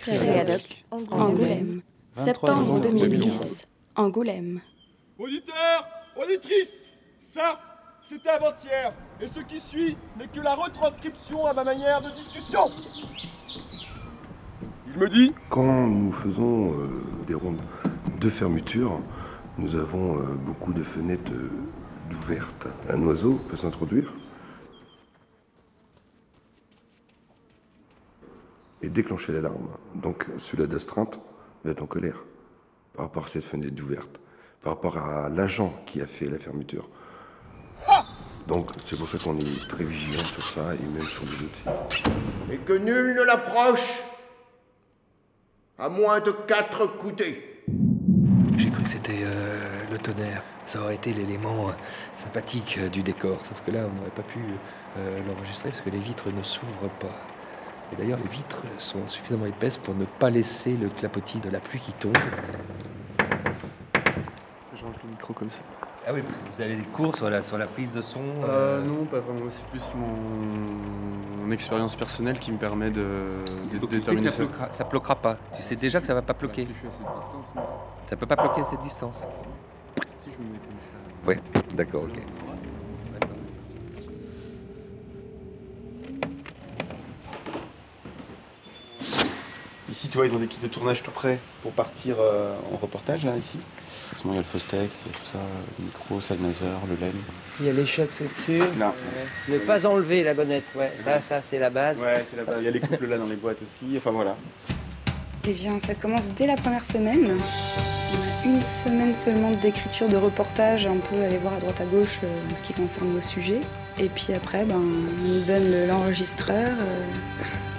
[0.01, 1.83] Créadoc, Angoulême.
[2.17, 3.67] Septembre 2010.
[3.97, 4.61] Angoulême.
[5.19, 5.87] Auditeurs,
[6.17, 6.85] auditrices,
[7.21, 7.61] ça,
[8.03, 8.95] c'était avant-hier.
[9.21, 12.61] Et ce qui suit n'est que la retranscription à ma manière de discussion.
[14.87, 17.61] Il me dit Quand nous faisons euh, des rondes
[18.19, 19.01] de fermeture,
[19.59, 22.67] nous avons euh, beaucoup de fenêtres euh, ouvertes.
[22.89, 24.15] Un oiseau peut s'introduire
[28.83, 29.69] et déclencher l'alarme.
[29.95, 31.21] Donc celui-là d'astreinte
[31.64, 32.25] va être en colère
[32.95, 34.21] par rapport à cette fenêtre ouverte,
[34.62, 36.88] par rapport à l'agent qui a fait la fermeture.
[38.47, 41.57] Donc c'est pour ça qu'on est très vigilant sur ça et même sur les autres
[41.57, 42.07] sites.
[42.51, 44.03] Et que nul ne l'approche
[45.79, 47.62] à moins de quatre coudées.
[48.57, 50.43] J'ai cru que c'était euh, le tonnerre.
[50.66, 51.73] Ça aurait été l'élément euh,
[52.16, 53.45] sympathique euh, du décor.
[53.45, 54.38] Sauf que là, on n'aurait pas pu
[54.99, 57.16] euh, l'enregistrer parce que les vitres ne s'ouvrent pas.
[57.92, 61.61] Et d'ailleurs, les vitres sont suffisamment épaisses pour ne pas laisser le clapotis de la
[61.61, 62.16] pluie qui tombe.
[64.74, 65.62] Je rentre le micro comme ça.
[66.07, 68.20] Ah oui, parce que vous avez des cours sur la, sur la prise de son
[68.44, 69.50] Euh, non, pas vraiment.
[69.50, 73.03] C'est plus mon, mon expérience personnelle qui me permet de,
[73.70, 75.37] de Donc, tu sais déterminer que ça, bloquera, ça bloquera pas.
[75.55, 76.62] Tu sais déjà que ça va pas bloquer.
[76.64, 77.62] si je suis à cette distance, mais-
[78.07, 79.24] Ça peut pas bloquer à cette distance.
[80.24, 81.29] Si je me mets comme ça.
[81.29, 81.40] Ouais,
[81.76, 82.16] d'accord, ok.
[89.90, 92.76] Ici, tu vois, ils ont des kits de tournage tout prêts pour partir euh, en
[92.76, 93.59] reportage, là, ici.
[94.16, 95.38] Sinon, il y a le Fostex, il y a tout ça,
[95.79, 97.12] le micro, Salmazer, le LEN.
[97.61, 98.62] Il y a les chocs dessus.
[98.79, 98.92] Là.
[99.48, 100.92] Ne pas enlever la bonnette, ouais.
[100.96, 102.00] Ça, ça, c'est la base.
[102.03, 102.61] Ouais, c'est la base.
[102.62, 104.37] Il y a les couples là dans les boîtes aussi, enfin voilà.
[105.46, 107.37] Eh bien, ça commence dès la première semaine.
[108.12, 111.85] On a une semaine seulement d'écriture de reportage, un peu aller voir à droite à
[111.85, 113.61] gauche euh, en ce qui concerne nos sujets.
[113.98, 117.05] Et puis après, ben, on nous donne le- l'enregistreur, euh,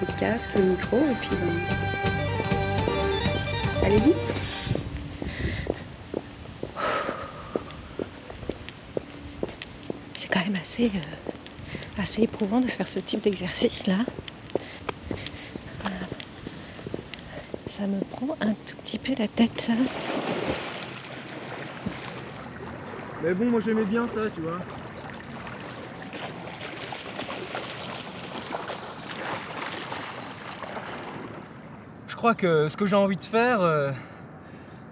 [0.02, 1.60] le casque, le micro, et puis ben,
[3.84, 4.14] allez-y.
[10.18, 13.98] C'est quand même assez, euh, assez éprouvant de faire ce type d'exercice-là.
[17.68, 19.60] Ça me prend un tout petit peu la tête.
[19.60, 19.74] ça.
[23.24, 24.60] Mais bon, moi j'aimais bien ça, tu vois.
[32.22, 33.92] Crois que ce que j'ai envie de faire euh,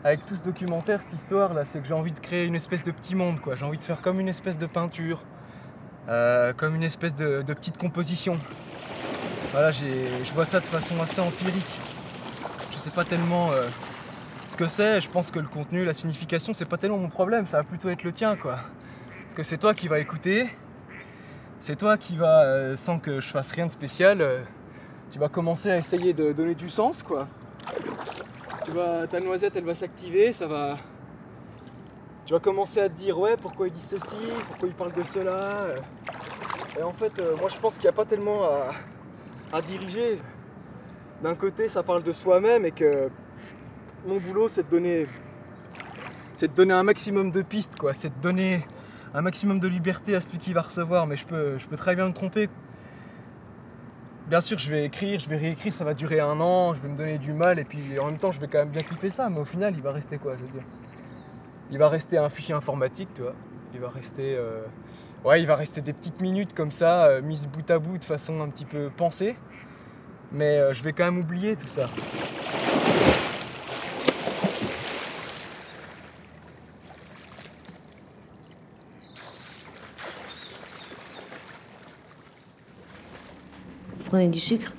[0.03, 2.81] avec tout ce documentaire, cette histoire là, c'est que j'ai envie de créer une espèce
[2.81, 3.55] de petit monde quoi.
[3.55, 5.21] J'ai envie de faire comme une espèce de peinture,
[6.07, 8.35] euh, comme une espèce de, petite composition.
[9.51, 11.79] Voilà, je vois ça de façon assez empirique.
[12.71, 13.67] Je sais pas tellement euh,
[14.47, 14.99] ce que c'est.
[14.99, 17.45] Je pense que le contenu, la signification, c'est pas tellement mon problème.
[17.45, 18.55] Ça va plutôt être le tien quoi.
[19.25, 20.49] Parce que c'est toi qui vas écouter.
[21.59, 24.19] C'est toi qui va, euh, sans que je fasse rien de spécial,
[25.11, 27.27] tu vas commencer à essayer de donner du sens quoi.
[28.65, 30.77] Tu vas, ta noisette elle va s'activer, ça va.
[32.25, 34.17] Tu vas commencer à te dire ouais pourquoi il dit ceci,
[34.47, 35.31] pourquoi il parle de cela.
[35.31, 35.77] euh.
[36.77, 38.43] Et en fait euh, moi je pense qu'il n'y a pas tellement
[39.51, 40.21] à, diriger.
[41.23, 43.09] D'un côté ça parle de soi-même et que
[44.05, 45.07] mon boulot c'est de donner.
[46.35, 48.65] C'est de donner un maximum de pistes quoi, c'est de donner
[49.13, 52.13] un maximum de liberté à celui qui va recevoir, mais je peux très bien me
[52.13, 52.47] tromper.
[54.29, 56.87] Bien sûr, je vais écrire, je vais réécrire, ça va durer un an, je vais
[56.87, 59.09] me donner du mal, et puis en même temps, je vais quand même bien kiffer
[59.09, 60.63] ça, mais au final, il va rester quoi, je veux dire?
[61.71, 63.33] Il va rester un fichier informatique, tu vois.
[63.73, 64.35] Il va rester.
[64.35, 64.61] euh,
[65.25, 68.05] Ouais, il va rester des petites minutes comme ça, euh, mises bout à bout de
[68.05, 69.35] façon un petit peu pensée.
[70.31, 71.89] Mais euh, je vais quand même oublier tout ça.
[84.09, 84.73] Prenez du sucre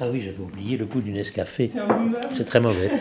[0.00, 1.70] Ah oui, j'avais oublié le goût du Nescafé.
[1.72, 2.20] C'est un mauvais.
[2.32, 2.90] C'est très mauvais.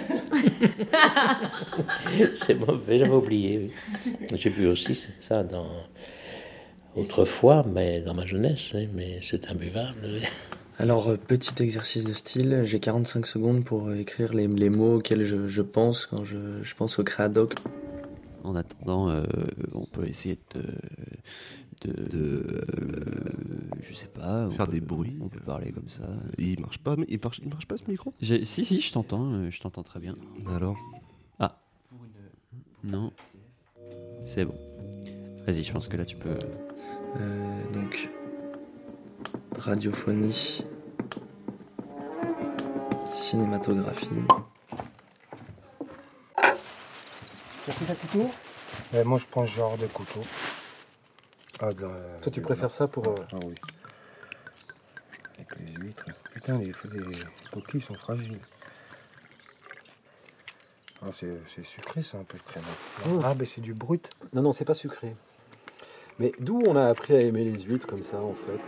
[2.35, 3.71] c'est mauvais, j'avais oublié.
[4.05, 4.13] oui.
[4.35, 5.67] J'ai bu aussi ça dans
[6.95, 10.19] autrefois, mais dans ma jeunesse, hein, mais c'est imbuvable.
[10.77, 14.97] Alors, euh, petit exercice de style, j'ai 45 secondes pour euh, écrire les, les mots
[14.97, 17.55] auxquels je, je pense quand je, je pense au créadoc.
[18.43, 19.23] En attendant, euh,
[19.73, 20.61] on peut essayer de.
[21.87, 24.49] De, de, euh, je sais pas.
[24.51, 25.17] Faire peut- des bruits.
[25.21, 26.07] On peut parler comme ça.
[26.37, 28.13] Il marche pas, mais il marche, il marche pas ce micro?
[28.21, 30.13] J'ai- Si, si, je t'entends, euh, je t'entends très bien.
[30.55, 30.77] Alors?
[31.39, 31.57] Ah.
[32.83, 33.11] Non.
[34.23, 34.55] C'est bon.
[35.45, 36.37] Vas-y, je pense que là tu peux.
[37.19, 38.09] Euh, donc,
[39.57, 40.63] radiophonie,
[43.13, 44.07] cinématographie.
[47.65, 48.31] Tu as pris un couteau
[49.05, 50.21] Moi, je prends ce genre de couteau.
[51.59, 53.07] Ah, de la- Toi, tu préfères ça pour.
[53.07, 53.55] euh, Ah oui.
[55.35, 56.05] Avec les huîtres.
[56.33, 57.11] Putain, les, les
[57.51, 58.39] coquilles sont fragiles.
[61.01, 62.63] Ah, c'est c'est sucré, ça, un peu de crème.
[63.07, 63.19] Oh.
[63.23, 64.09] Ah, ben c'est du brut.
[64.33, 65.15] Non, non, c'est pas sucré.
[66.19, 68.59] Mais d'où on a appris à aimer les huîtres comme ça, en fait?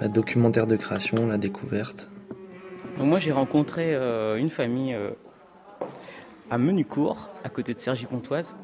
[0.00, 2.10] La documentaire de création, la découverte.
[2.98, 5.10] Donc moi j'ai rencontré euh, une famille euh,
[6.50, 8.56] à Menucourt, à côté de Cergy-Pontoise.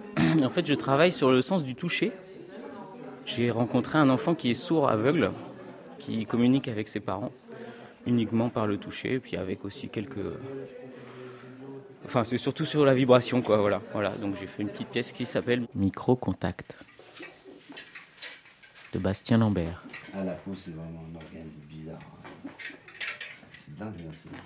[0.42, 2.12] en fait je travaille sur le sens du toucher.
[3.24, 5.30] J'ai rencontré un enfant qui est sourd aveugle,
[5.98, 7.32] qui communique avec ses parents
[8.06, 10.18] uniquement par le toucher, puis avec aussi quelques...
[12.04, 13.80] Enfin c'est surtout sur la vibration quoi, voilà.
[13.92, 14.10] voilà.
[14.10, 16.74] Donc j'ai fait une petite pièce qui s'appelle Micro Contact
[18.92, 19.82] de Bastien Lambert.
[20.14, 21.98] Ah, la peau, c'est vraiment un organe bizarre.
[23.52, 24.36] C'est dingue, hein,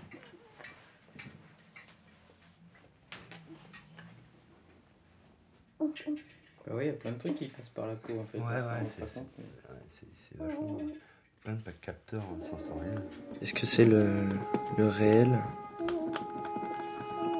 [5.78, 8.38] Bah oui, il y a plein de trucs qui passent par la peau en fait.
[8.38, 8.86] Ouais, ouais,
[9.88, 10.78] c'est- vachement.
[11.42, 13.00] Plein de capteurs sensoriels.
[13.40, 14.26] Est-ce que c'est le,
[14.78, 15.38] le réel,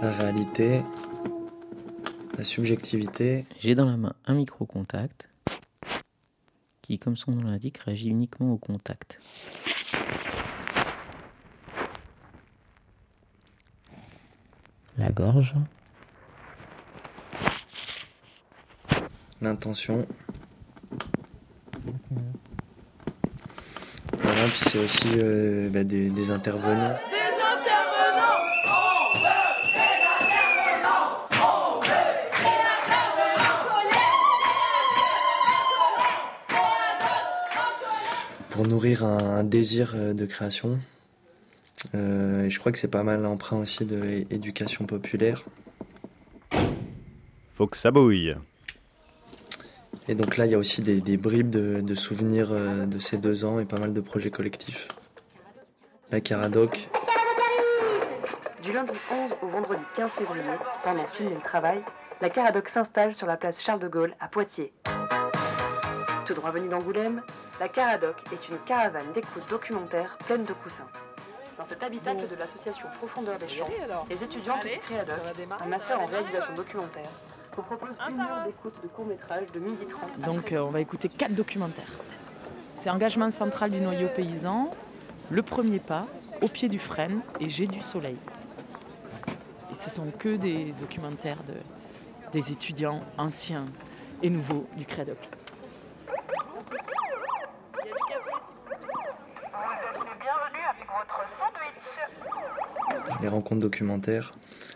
[0.01, 0.83] la réalité,
[2.39, 3.47] la subjectivité?
[3.59, 5.29] J'ai dans la main un micro-contact
[6.83, 9.19] qui, comme son nom l'indique, réagit uniquement au contact.
[14.99, 15.55] La gorge.
[19.41, 20.07] L'intention.
[24.23, 26.97] Voilà, puis c'est aussi euh, bah, des, intervenants.
[38.51, 40.79] Pour nourrir un, désir euh, de création.
[41.95, 45.45] Euh, et je crois que c'est pas mal l'emprunt aussi de éducation populaire.
[47.53, 48.35] Faut que ça bouille.
[50.09, 52.99] Et donc là, il y a aussi des, des bribes de, de souvenirs euh, de
[52.99, 54.89] ces deux ans et pas mal de projets collectifs.
[56.13, 56.89] La Caradoc,
[58.63, 60.43] Du lundi 11 au vendredi 15 février,
[60.85, 61.83] pendant Film et le Travail,
[62.21, 64.73] la Caradoc s'installe sur la place Charles de Gaulle à Poitiers.
[66.25, 67.23] Tout droit venu d'Angoulême,
[67.59, 70.87] la Caradoc est une caravane d'écoute documentaire pleine de coussins.
[71.59, 73.69] Dans cet habitacle de l'association Profondeur des Champs,
[74.09, 75.17] les étudiantes du Créadoc,
[75.61, 77.09] un master en réalisation documentaire,
[77.57, 81.09] vous proposent une heure d'écoute de court-métrage de 12h30 à Donc euh, on va écouter
[81.09, 81.91] quatre documentaires.
[82.75, 84.71] C'est Engagement central du noyau paysan,
[85.31, 86.07] Le premier pas,
[86.43, 88.19] Au pied du frêne et J'ai du soleil.
[89.73, 91.55] Et ce sont que des documentaires de,
[92.33, 93.67] des étudiants anciens
[94.23, 95.17] et nouveaux du Crédoc.
[100.21, 101.87] Bienvenue avec votre sandwich
[103.23, 104.35] les rencontres documentaires,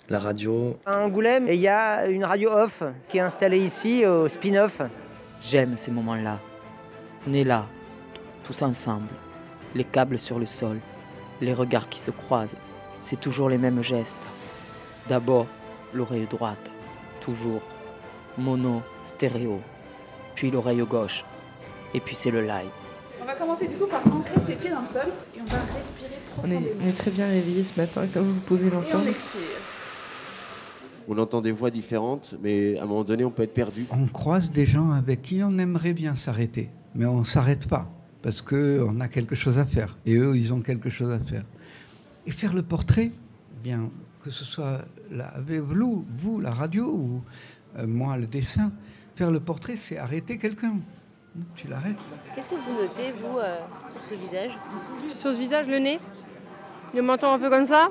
[0.08, 4.28] la radio, À Angoulême, il y a une radio off qui est installée ici au
[4.28, 4.82] spin-off.
[5.42, 6.38] J'aime ces moments-là.
[7.26, 7.66] On est là,
[8.42, 9.08] tous ensemble,
[9.74, 10.78] les câbles sur le sol,
[11.40, 12.56] les regards qui se croisent.
[12.98, 14.26] C'est toujours les mêmes gestes.
[15.08, 15.46] D'abord,
[15.94, 16.70] l'oreille droite,
[17.20, 17.62] toujours
[18.38, 19.60] mono, stéréo,
[20.34, 21.24] puis l'oreille gauche,
[21.94, 22.79] et puis c'est le live.
[23.30, 25.06] On va commencer du coup par ancrer ses pieds dans le sol
[25.36, 26.66] et on va respirer On est, profondément.
[26.82, 29.06] on est très bien réveillés ce matin, comme vous pouvez Et on l'entendre.
[29.06, 29.40] expire.
[31.06, 33.86] On entend des voix différentes, mais à un moment donné, on peut être perdu.
[33.92, 37.88] On croise des gens avec qui on aimerait bien s'arrêter, mais on ne s'arrête pas
[38.20, 41.44] parce qu'on a quelque chose à faire et eux, ils ont quelque chose à faire.
[42.26, 43.12] Et faire le portrait,
[43.62, 43.90] bien
[44.24, 47.22] que ce soit la, avec vous, vous, la radio ou
[47.78, 48.72] euh, moi le dessin,
[49.14, 50.78] faire le portrait, c'est arrêter quelqu'un.
[51.56, 51.96] Tu l'arrêtes.
[52.34, 53.58] Qu'est-ce que vous notez, vous, euh,
[53.88, 54.58] sur ce visage
[55.16, 56.00] Sur ce visage, le nez.
[56.94, 57.88] Le menton un peu comme ça.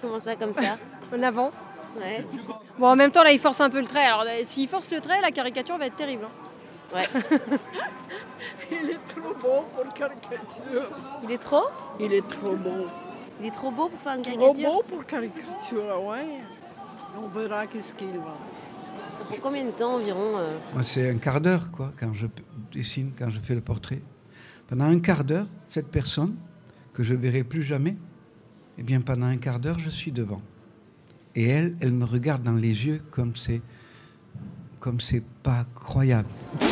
[0.00, 0.78] Comment ça, comme ça
[1.16, 1.50] En avant.
[1.98, 2.24] Ouais.
[2.78, 4.04] Bon, en même temps, là, il force un peu le trait.
[4.06, 6.24] Alors, s'il force le trait, la caricature va être terrible.
[6.24, 6.96] hein.
[6.96, 7.08] Ouais.
[8.70, 10.88] Il est trop beau pour caricature.
[11.24, 11.64] Il est trop
[12.00, 12.86] Il est trop beau.
[13.40, 16.40] Il est trop beau pour faire une Trop caricature beau pour caricature, ouais.
[17.22, 18.34] On verra qu'est-ce qu'il va.
[19.30, 22.26] Prend combien de temps environ euh Moi, c'est un quart d'heure, quoi, quand je
[22.72, 24.02] dessine, quand je fais le portrait.
[24.66, 26.34] Pendant un quart d'heure, cette personne,
[26.92, 27.96] que je verrai plus jamais,
[28.76, 30.42] eh bien, pendant un quart d'heure, je suis devant.
[31.36, 33.62] Et elle, elle me regarde dans les yeux comme c'est,
[34.80, 36.28] comme c'est pas croyable.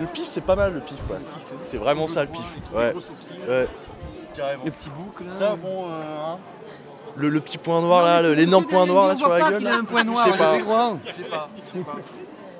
[0.00, 1.18] Le pif, c'est pas mal le pif, ouais.
[1.62, 2.42] C'est vraiment ça le pif.
[2.74, 2.92] Ouais.
[3.48, 3.68] ouais.
[4.64, 5.26] Les petits boucles.
[5.28, 5.34] là.
[5.34, 6.38] Ça, bon, euh, hein.
[7.16, 9.62] Le, le petit point noir là, l'énorme point noir là sur la gueule.
[9.62, 9.80] là.
[9.82, 10.54] Je sais pas.
[11.04, 11.48] Je sais pas.
[11.74, 11.92] Je sais pas.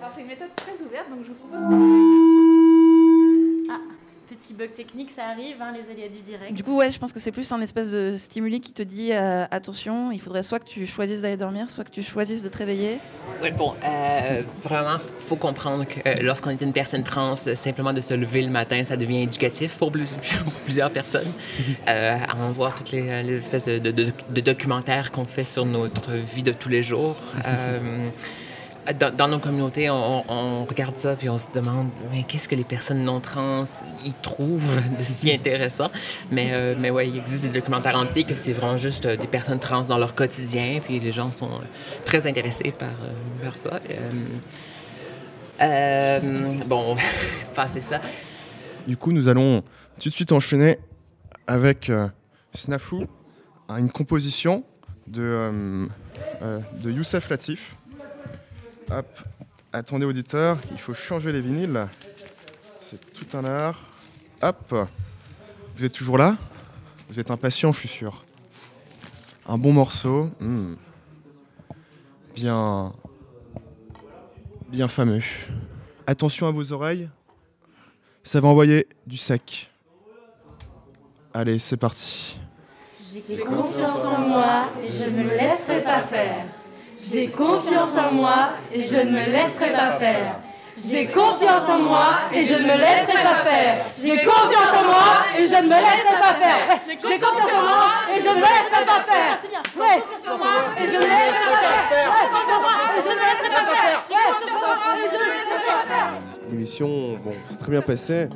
[0.00, 2.81] Alors, c'est une méthode très ouverte, donc je vous propose.
[4.32, 6.52] Ah, petit bug technique, ça arrive, hein, les aléas du direct.
[6.54, 9.10] Du coup, ouais, je pense que c'est plus un espèce de stimuli qui te dit
[9.12, 12.48] euh, attention, il faudrait soit que tu choisisses d'aller dormir, soit que tu choisisses de
[12.48, 12.98] te réveiller.
[13.42, 17.54] Oui, bon, euh, vraiment, il faut comprendre que euh, lorsqu'on est une personne trans, euh,
[17.54, 20.10] simplement de se lever le matin, ça devient éducatif pour, plus-
[20.44, 21.30] pour plusieurs personnes.
[21.88, 25.44] Euh, à en voir toutes les, les espèces de, de- de- de documentaires qu'on fait
[25.44, 27.16] sur notre vie de tous les jours.
[28.98, 32.56] Dans, dans nos communautés, on, on regarde ça puis on se demande mais qu'est-ce que
[32.56, 33.62] les personnes non trans
[34.04, 35.88] y trouvent de si intéressant?
[36.32, 39.28] Mais, euh, mais ouais, il existe des documentaires entiers que c'est vraiment juste euh, des
[39.28, 41.64] personnes trans dans leur quotidien, puis les gens sont euh,
[42.04, 43.80] très intéressés par, euh, par ça.
[43.88, 44.10] Euh,
[45.60, 47.02] euh, bon, on va
[47.54, 48.00] passer ça.
[48.86, 49.62] Du coup, nous allons
[50.00, 50.78] tout de suite enchaîner
[51.46, 52.08] avec euh,
[52.54, 53.06] Snafou,
[53.68, 54.64] à une composition
[55.06, 55.86] de, euh,
[56.42, 57.76] euh, de Youssef Latif.
[58.94, 59.22] Hop,
[59.72, 61.88] attendez auditeur, il faut changer les vinyles.
[62.78, 63.80] C'est tout un art.
[64.42, 64.74] Hop,
[65.74, 66.36] vous êtes toujours là?
[67.08, 68.22] Vous êtes impatient, je suis sûr.
[69.48, 70.30] Un bon morceau.
[70.40, 70.74] hmm.
[72.34, 72.92] Bien.
[74.68, 75.22] Bien fameux.
[76.06, 77.08] Attention à vos oreilles.
[78.22, 79.70] Ça va envoyer du sec.
[81.32, 82.38] Allez, c'est parti.
[83.10, 86.44] J'ai confiance en moi et je ne me laisserai pas faire.
[87.10, 90.36] J'ai confiance en moi et je ne me laisserai pas faire.
[90.86, 93.86] J'ai confiance en moi et je ne me laisserai pas faire.
[94.00, 96.80] J'ai confiance en moi et je ne me laisserai pas faire.
[96.86, 99.38] J'ai confiance en moi et je ne me laisserai pas faire.
[99.76, 100.00] Ouais.
[100.00, 102.08] Confiance en moi et je ne me laisserai pas faire.
[102.12, 104.04] Ouais, confiance en moi et je ne me laisserai pas faire.
[104.08, 106.12] Ouais, confiance en moi et je ne me laisserai pas faire.
[106.50, 106.88] L'émission,
[107.24, 108.28] bon, c'est très bien passé.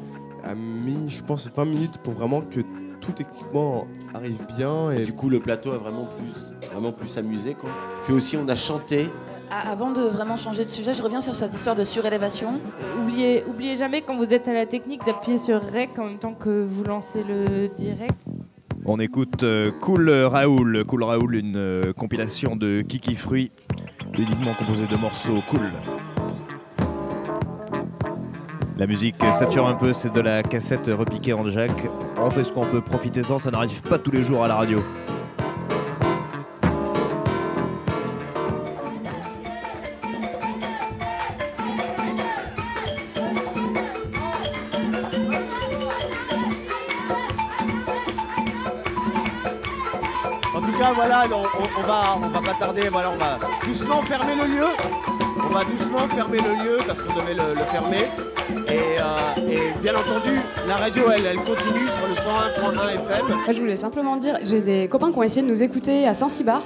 [0.44, 2.60] A mis, je pense, 20 minutes pour vraiment que
[3.06, 4.90] tout techniquement arrive bien.
[4.90, 7.70] Et du coup, le plateau a vraiment plus, vraiment plus amusé, quoi.
[8.04, 9.08] Puis aussi, on a chanté.
[9.50, 12.60] Ah, Avant de vraiment changer de sujet, je reviens sur cette histoire de surélévation.
[13.00, 16.34] Oubliez, oubliez jamais quand vous êtes à la technique d'appuyer sur REC en même temps
[16.34, 18.16] que vous lancez le direct.
[18.84, 20.84] On écoute euh, Cool Raoul.
[20.84, 23.50] Cool Raoul, une euh, compilation de Kiki Fruit,
[24.18, 25.72] uniquement composée de morceaux cool.
[28.76, 31.70] La musique sature un peu, c'est de la cassette repiquée en jack.
[32.18, 34.82] On fait ce qu'on peut, profitez-en, ça n'arrive pas tous les jours à la radio.
[50.54, 52.88] En tout cas, voilà, on, on- on va, on va pas tarder.
[52.88, 54.66] Voilà, on va doucement fermer le lieu.
[55.44, 58.06] On va doucement fermer le lieu parce qu'on devait le fermer.
[58.68, 63.26] Et, euh, et bien entendu, la radio, elle, elle continue sur le 101.1 FM.
[63.28, 66.14] Moi, je voulais simplement dire, j'ai des copains qui ont essayé de nous écouter à
[66.14, 66.62] Saint-Cybar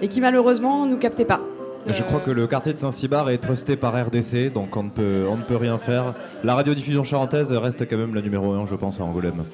[0.00, 1.40] et qui malheureusement nous captaient pas.
[1.86, 5.26] Je crois que le quartier de Saint-Cybar est trusté par RDC, donc on ne, peut,
[5.30, 6.14] on ne peut rien faire.
[6.44, 9.44] La radiodiffusion charentaise reste quand même la numéro 1, je pense, à Angoulême.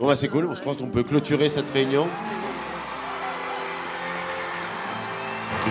[0.00, 0.48] Bon, bah, c'est cool.
[0.54, 2.06] Je pense qu'on peut clôturer cette réunion.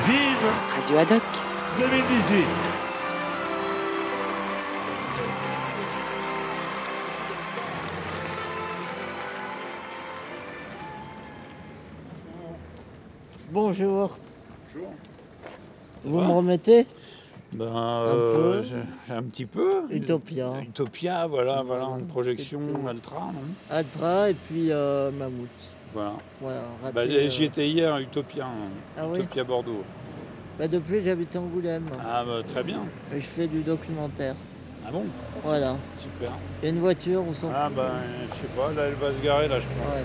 [0.06, 0.16] Vive
[0.76, 1.24] Radio Haddock
[1.78, 2.77] 2018
[13.50, 14.18] Bonjour.
[14.74, 14.92] Bonjour.
[16.04, 16.86] Vous me remettez?
[17.54, 19.84] Ben, Un euh, j'ai un petit peu.
[19.90, 20.60] Utopia.
[20.62, 23.40] Utopia, voilà, voilà, une projection Altra, non?
[23.70, 25.48] Atra et puis euh, Mammouth.
[25.94, 26.14] Voilà.
[26.42, 26.62] Voilà,
[26.94, 28.70] Bah, euh, J'y étais hier à Utopia, hein.
[28.98, 29.20] Ah oui?
[29.20, 29.84] Utopia Bordeaux.
[30.60, 31.86] bah, depuis j'habite Angoulême.
[32.06, 32.82] Ah, bah, très bien.
[33.14, 34.36] Et je fais du documentaire.
[34.86, 35.06] Ah bon?
[35.42, 35.78] Voilà.
[35.96, 36.32] Super.
[36.62, 37.92] Il y a une voiture, on s'en Ah, ben,
[38.30, 39.96] je sais pas, là, elle va se garer, là, je pense.
[39.96, 40.04] Ouais.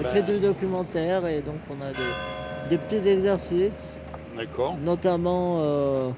[0.00, 0.08] On Bah.
[0.08, 4.00] fait du documentaire et donc on a des, des petits exercices
[4.36, 4.76] D'accord.
[4.82, 6.08] Notamment euh,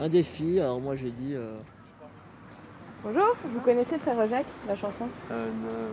[0.00, 0.60] un défi.
[0.60, 1.34] Alors moi j'ai dit.
[1.34, 1.50] euh,
[3.02, 5.06] Bonjour, vous connaissez Frère Jacques, la chanson?
[5.32, 5.48] Euh,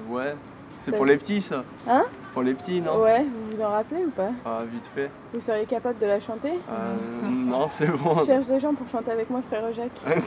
[0.09, 0.35] ouais.
[0.81, 2.03] C'est pour les petits, ça Hein?
[2.33, 3.01] Pour les petits, non?
[3.01, 4.29] Ouais, vous vous en rappelez ou pas?
[4.45, 5.09] Ah, vite fait.
[5.33, 6.51] Vous seriez capable de la chanter?
[6.51, 8.15] Euh, non, c'est bon.
[8.19, 9.99] Je cherche des gens pour chanter avec moi Frère Jacques.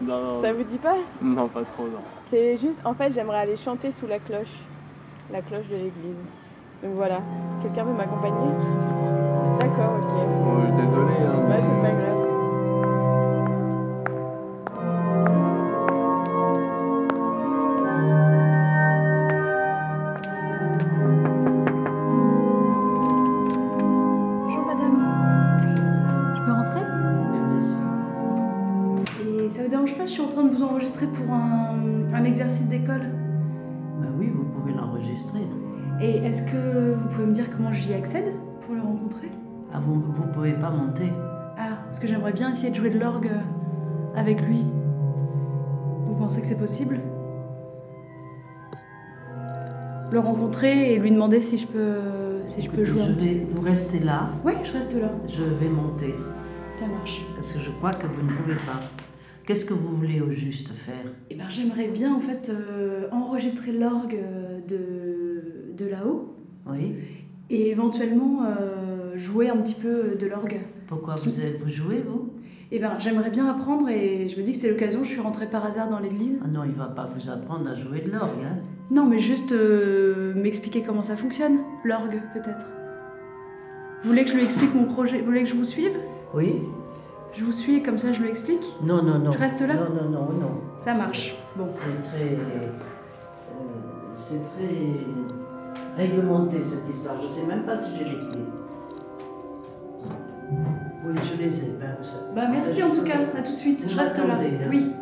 [0.00, 0.42] non, non.
[0.42, 0.96] Ça vous dit pas?
[1.22, 2.00] Non, pas trop, non.
[2.24, 4.54] C'est juste, en fait, j'aimerais aller chanter sous la cloche,
[5.32, 6.20] la cloche de l'église.
[6.82, 7.20] Donc voilà,
[7.62, 8.52] quelqu'un veut m'accompagner?
[9.60, 10.12] D'accord, ok.
[10.46, 11.14] Oh, désolé.
[11.20, 11.46] Hein.
[11.48, 12.22] Bah, c'est pas grave.
[24.42, 24.98] Bonjour madame.
[26.36, 26.84] Je peux rentrer?
[29.46, 31.74] Et ça vous dérange pas, je suis en train de vous enregistrer pour un,
[32.14, 33.10] un exercice d'école?
[34.00, 35.40] Bah oui, vous pouvez l'enregistrer.
[36.00, 39.30] Et est-ce que vous pouvez me dire comment j'y accède pour le rencontrer?
[39.72, 41.10] Ah, vous, vous pouvez pas monter.
[41.58, 43.30] Ah, parce que j'aimerais bien essayer de jouer de l'orgue
[44.14, 44.64] avec lui.
[46.06, 47.00] Vous pensez que c'est possible?
[50.12, 51.98] Le rencontrer et lui demander si je peux,
[52.46, 53.02] si je peux jouer.
[53.02, 54.30] Je vais, vous restez là.
[54.44, 55.08] Oui, je reste là.
[55.26, 56.14] Je vais monter.
[56.78, 57.22] Ça marche.
[57.34, 58.80] Parce que je crois que vous ne pouvez pas.
[59.46, 61.04] Qu'est-ce que vous voulez au juste faire?
[61.30, 66.34] Eh ben, j'aimerais bien en fait euh, enregistrer l'orgue euh, de, de là-haut.
[66.68, 66.94] Oui.
[67.50, 70.60] Et éventuellement euh, jouer un petit peu de l'orgue.
[70.88, 72.30] Pourquoi Qui- vous, vous jouez, vous?
[72.72, 75.04] Eh ben, j'aimerais bien apprendre et je me dis que c'est l'occasion.
[75.04, 76.40] Je suis rentrée par hasard dans l'église.
[76.44, 78.42] Ah non, il va pas vous apprendre à jouer de l'orgue.
[78.44, 78.56] Hein.
[78.90, 82.66] Non, mais juste euh, m'expliquer comment ça fonctionne, l'orgue peut-être.
[84.02, 85.92] Vous voulez que je lui explique mon projet Vous voulez que je vous suive?
[86.34, 86.54] Oui.
[87.32, 88.64] Je vous suis et comme ça je lui explique?
[88.84, 89.30] Non, non, non.
[89.32, 89.74] Je reste là?
[89.74, 90.50] Non, non, non, non.
[90.84, 91.36] Ça marche.
[91.56, 91.66] Bon.
[91.68, 92.36] C'est très.
[94.16, 97.14] C'est très réglementé cette histoire.
[97.20, 98.44] Je sais même pas si j'ai les clés.
[101.06, 101.72] Oui, je les ai.
[101.80, 103.86] ben, ça- Bah merci ça, en tout cas, à tout de suite.
[103.88, 104.24] Je reste là.
[104.40, 104.68] hein.
[104.70, 104.92] Oui.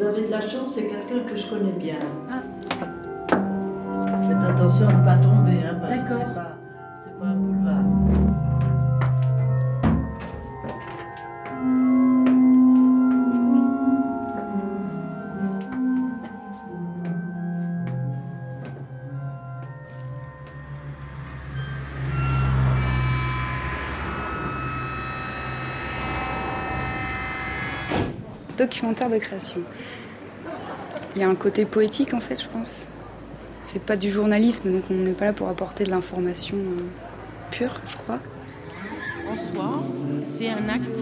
[0.00, 1.98] Vous avez de la chance, c'est quelqu'un que je connais bien.
[28.60, 29.62] Documentaire de création.
[31.16, 32.88] Il y a un côté poétique en fait, je pense.
[33.64, 36.82] C'est pas du journalisme, donc on n'est pas là pour apporter de l'information euh,
[37.50, 38.18] pure, je crois.
[39.32, 39.82] En soi,
[40.22, 41.00] c'est un acte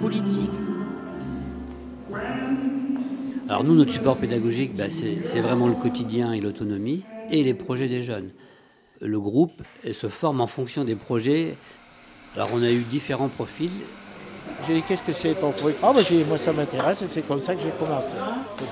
[0.00, 0.50] politique.
[3.48, 7.54] Alors nous, notre support pédagogique, bah, c'est c'est vraiment le quotidien et l'autonomie et les
[7.54, 8.30] projets des jeunes.
[9.00, 9.62] Le groupe
[9.92, 11.54] se forme en fonction des projets.
[12.34, 13.70] Alors on a eu différents profils.
[14.66, 15.76] J'ai dit, qu'est-ce que c'est ton truc?
[15.82, 18.14] Ah, bah, j'ai dit, moi, ça m'intéresse et c'est comme ça que j'ai commencé.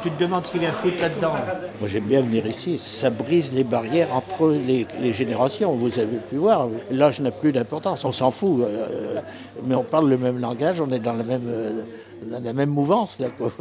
[0.02, 1.34] Tu te demandes ce qu'il vient foutre là-dedans.
[1.78, 2.78] Moi, j'aime bien venir ici.
[2.78, 5.72] Ça brise les barrières entre les, les générations.
[5.74, 8.04] Vous avez pu voir, l'âge n'a plus d'importance.
[8.04, 8.60] On s'en fout.
[8.62, 9.20] euh,
[9.66, 11.82] mais on parle le même langage, on est dans la même, euh,
[12.30, 13.20] dans la même mouvance.
[13.20, 13.52] là, quoi.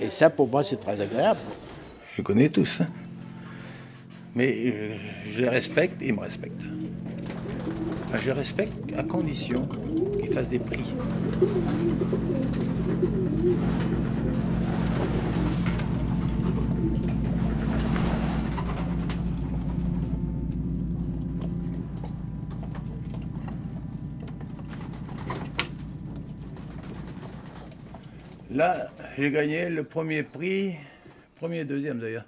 [0.00, 1.40] Et ça, pour moi, c'est très agréable.
[2.12, 2.80] Je les connais tous.
[2.82, 2.86] hein.
[4.34, 4.96] Mais euh,
[5.28, 6.62] je les respecte et ils me respectent.
[8.06, 9.66] Enfin, je les respecte à condition
[10.18, 10.94] qu'ils fassent des prix.
[28.50, 30.74] Là, j'ai gagné le premier prix,
[31.36, 32.24] premier et deuxième d'ailleurs,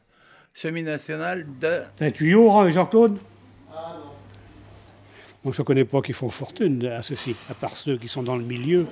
[0.55, 3.19] semi-national de T'as un tuyau, Jean-Claude?
[5.45, 8.23] Moi, je ne connais pas qui font fortune à ceci, à part ceux qui sont
[8.23, 8.87] dans le milieu.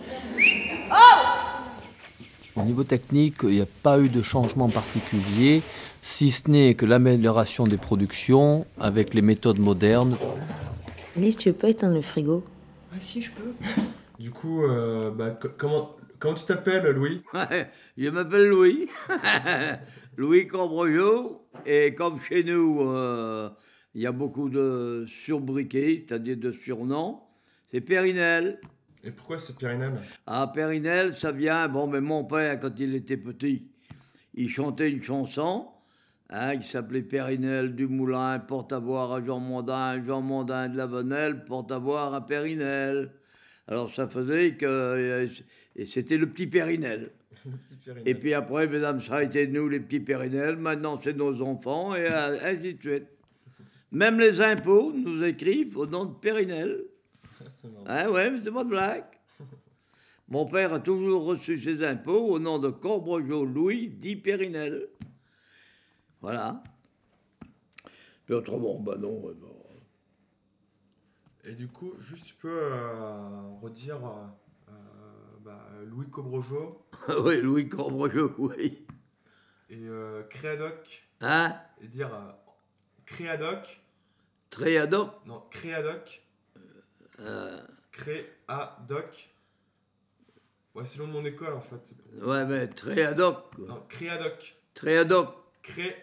[2.56, 5.62] Au niveau technique, il n'y a pas eu de changement particulier,
[6.00, 10.16] si ce n'est que l'amélioration des productions avec les méthodes modernes.
[11.16, 12.42] Lise, tu veux pas éteindre le frigo?
[12.92, 13.52] Ah si, je peux.
[14.18, 17.22] Du coup, euh, bah, co- comment, comment tu t'appelles, Louis?
[17.34, 18.88] Ouais, je m'appelle Louis.
[20.16, 21.42] Louis Cambrojo.
[21.64, 23.48] Et comme chez nous, euh,
[23.94, 27.20] il y a beaucoup de surbriquets, c'est-à-dire de surnoms,
[27.70, 28.60] c'est Périnel.
[29.04, 29.94] Et pourquoi c'est Périnel?
[30.26, 31.68] Ah, Périnel, ça vient.
[31.68, 33.68] Bon, mais mon père, quand il était petit,
[34.34, 35.68] il chantait une chanson
[36.30, 40.76] hein, qui s'appelait Périnel du Moulin, porte à boire à Jean Mondin, Jean Mondin de
[40.76, 43.10] la Venelle, porte à boire à Périnel.
[43.66, 45.26] Alors ça faisait que euh,
[45.76, 47.10] et c'était le petit Périnel.
[48.04, 51.94] Et puis après, mesdames, ça a été nous les petits Périnel, maintenant c'est nos enfants,
[51.94, 53.06] et ainsi de suite.
[53.90, 56.84] Même les impôts nous écrivent au nom de Périnel.
[57.86, 59.04] Ah ouais, mais c'est pas de blague.
[60.28, 64.88] Mon père a toujours reçu ses impôts au nom de Corbrejo Louis, dit Périnel.
[66.20, 66.62] Voilà.
[68.26, 69.28] Puis autrement, bah non.
[69.28, 69.54] euh, non.
[71.44, 74.26] Et du coup, juste tu peux euh, redire euh,
[74.68, 74.72] euh,
[75.42, 76.84] bah, Louis Cobrojo
[77.24, 78.84] oui, Louis Corbrejo, oui.
[79.70, 81.08] et euh, Créadoc.
[81.22, 81.56] Hein?
[81.80, 82.10] Et dire
[83.08, 83.80] Créadoc.
[84.50, 86.22] Tréadoc Non, Créadoc.
[87.20, 87.58] Euh,
[87.92, 89.30] Créadoc.
[90.74, 91.76] Ouais, c'est le nom de mon école en fait.
[91.76, 93.54] pour- Ouais, mais Tréadoc.
[93.56, 93.66] quoi.
[93.68, 94.54] Non, Créadoc.
[94.74, 95.34] Tréadoc.
[95.62, 95.96] Cré.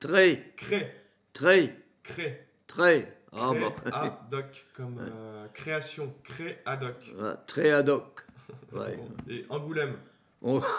[0.00, 0.52] Tré.
[0.56, 0.94] Cré.
[1.32, 1.74] Tré.
[2.02, 2.46] Cré.
[2.66, 3.06] Tré.
[3.32, 3.70] Ah bon.
[3.70, 6.12] Créadoc, comme euh, création.
[6.24, 6.96] Créadoc.
[7.16, 8.20] Ouais, Tréadoc.
[8.72, 8.98] Ouais.
[9.28, 9.96] Et Angoulême.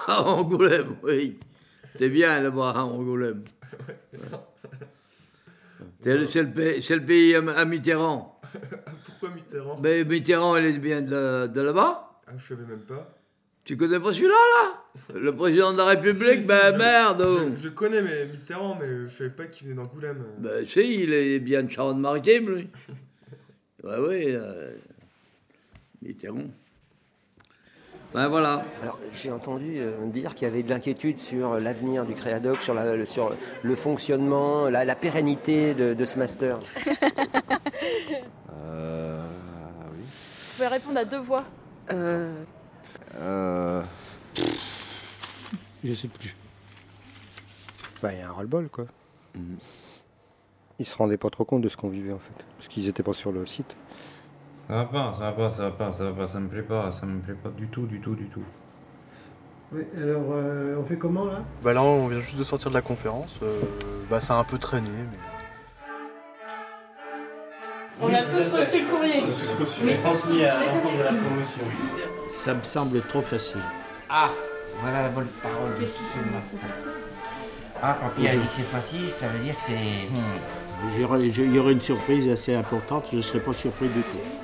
[0.07, 1.39] À Angoulême, oui.
[1.95, 3.45] C'est bien là-bas, à Angoulême.
[4.13, 4.19] Le,
[6.01, 8.41] c'est le le pays à, à Mitterrand.
[9.05, 9.79] Pourquoi Mitterrand?
[9.81, 12.21] Mais Mitterrand, il est bien de, là- de là-bas.
[12.27, 13.15] Ah, je savais même pas.
[13.63, 14.83] Tu connais pas celui-là, là?
[15.19, 17.25] Le président de la République Si, si, Ben je- merde
[17.57, 20.23] Je, je connais mais Mitterrand, mais je savais pas qu'il venait d'Angoulême.
[20.39, 22.69] Ben si, il est bien de Charente-Maritime, lui.
[23.83, 24.23] Ouais, oui.
[24.27, 24.73] euh,
[26.01, 26.49] Mitterrand.
[28.13, 28.63] Ben voilà.
[28.83, 32.73] Alors, j'ai entendu euh, dire qu'il y avait de l'inquiétude sur l'avenir du Créadoc, sur,
[32.75, 36.59] la- le- sur le fonctionnement, la, la pérennité de, de ce master.
[38.65, 39.21] Euh.
[39.93, 40.03] Oui.
[40.05, 41.43] Vous pouvez répondre à deux voix.
[41.91, 42.41] Euh.
[45.83, 46.35] Je sais plus.
[48.01, 48.85] Bah, il y a un ras-le-bol, quoi.
[50.79, 52.43] Ils se rendaient pas trop compte de ce qu'on vivait, en fait.
[52.57, 53.75] Parce qu'ils étaient pas sur le site.
[54.73, 56.63] Ça va pas, ça va pas, ça va pas, ça va pas, ça me plaît
[56.63, 58.41] pas, ça me plaît pas du tout, du tout, du tout.
[59.71, 61.43] Oui, alors euh, on fait comment là?
[61.63, 63.35] Bah là, on vient juste de sortir de la conférence.
[63.43, 63.61] euh,
[64.09, 65.19] bah, ça a un peu traîné, mais.
[68.01, 69.21] On a tous reçu le courrier.
[69.83, 69.95] Oui.
[70.01, 71.65] transmis à l'ensemble de la promotion.
[72.27, 73.61] Ça me semble trop facile.
[74.09, 74.31] Ah,
[74.81, 76.89] voilà la bonne parole de Qu'est-ce qui semble trop facile?
[77.79, 79.73] Ah, quand il a dit que c'est facile, ça veut dire que c'est.
[79.73, 80.97] hmm.
[80.97, 84.42] Il y aurait une surprise assez importante, je ne serais pas surpris du tout.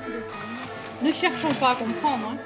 [1.01, 2.33] Ne cherchons pas à comprendre.
[2.33, 2.37] hein.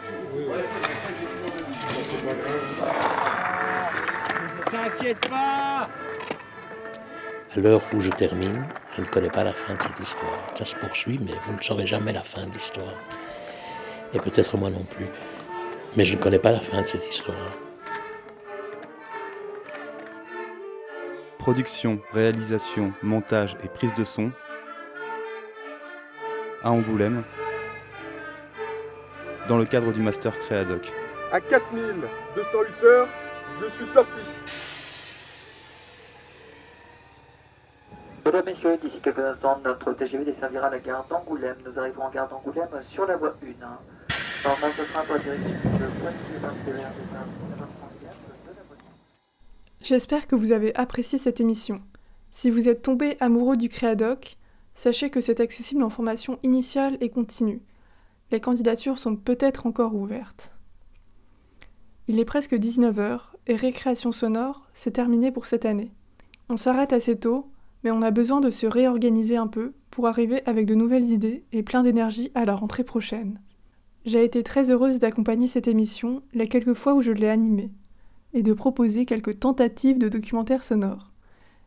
[4.71, 5.87] T'inquiète pas
[7.55, 10.39] À l'heure où je termine, je ne connais pas la fin de cette histoire.
[10.55, 12.93] Ça se poursuit, mais vous ne saurez jamais la fin de l'histoire.
[14.13, 15.07] Et peut-être moi non plus.
[15.95, 17.37] Mais je ne connais pas la fin de cette histoire.
[21.37, 24.31] Production, réalisation, montage et prise de son
[26.63, 27.23] à Angoulême
[29.47, 30.91] dans le cadre du Master Créadoc.
[31.31, 33.07] À 4208 heures,
[33.61, 34.19] je suis sorti.
[38.25, 41.57] Mesdames, Messieurs, d'ici quelques instants, notre TGV desservira la gare d'Angoulême.
[41.65, 43.45] Nous arriverons en gare d'Angoulême sur la voie 1.
[44.45, 46.89] Normand de train pour la direction de Poitiers, 21
[49.81, 51.81] J'espère que vous avez apprécié cette émission.
[52.31, 54.37] Si vous êtes tombé amoureux du Créadoc,
[54.73, 57.61] sachez que c'est accessible en formation initiale et continue.
[58.31, 60.55] Les candidatures sont peut-être encore ouvertes.
[62.07, 65.91] Il est presque 19h et Récréation sonore, c'est terminé pour cette année.
[66.49, 67.49] On s'arrête assez tôt,
[67.83, 71.43] Mais on a besoin de se réorganiser un peu pour arriver avec de nouvelles idées
[71.51, 73.41] et plein d'énergie à la rentrée prochaine.
[74.05, 77.71] J'ai été très heureuse d'accompagner cette émission les quelques fois où je l'ai animée
[78.33, 81.12] et de proposer quelques tentatives de documentaires sonores.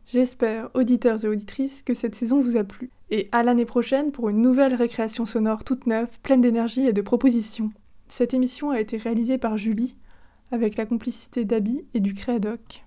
[0.07, 2.89] J'espère, auditeurs et auditrices, que cette saison vous a plu.
[3.09, 7.01] Et à l'année prochaine pour une nouvelle récréation sonore toute neuve, pleine d'énergie et de
[7.01, 7.71] propositions.
[8.07, 9.97] Cette émission a été réalisée par Julie,
[10.51, 12.86] avec la complicité d'Abby et du Créadoc.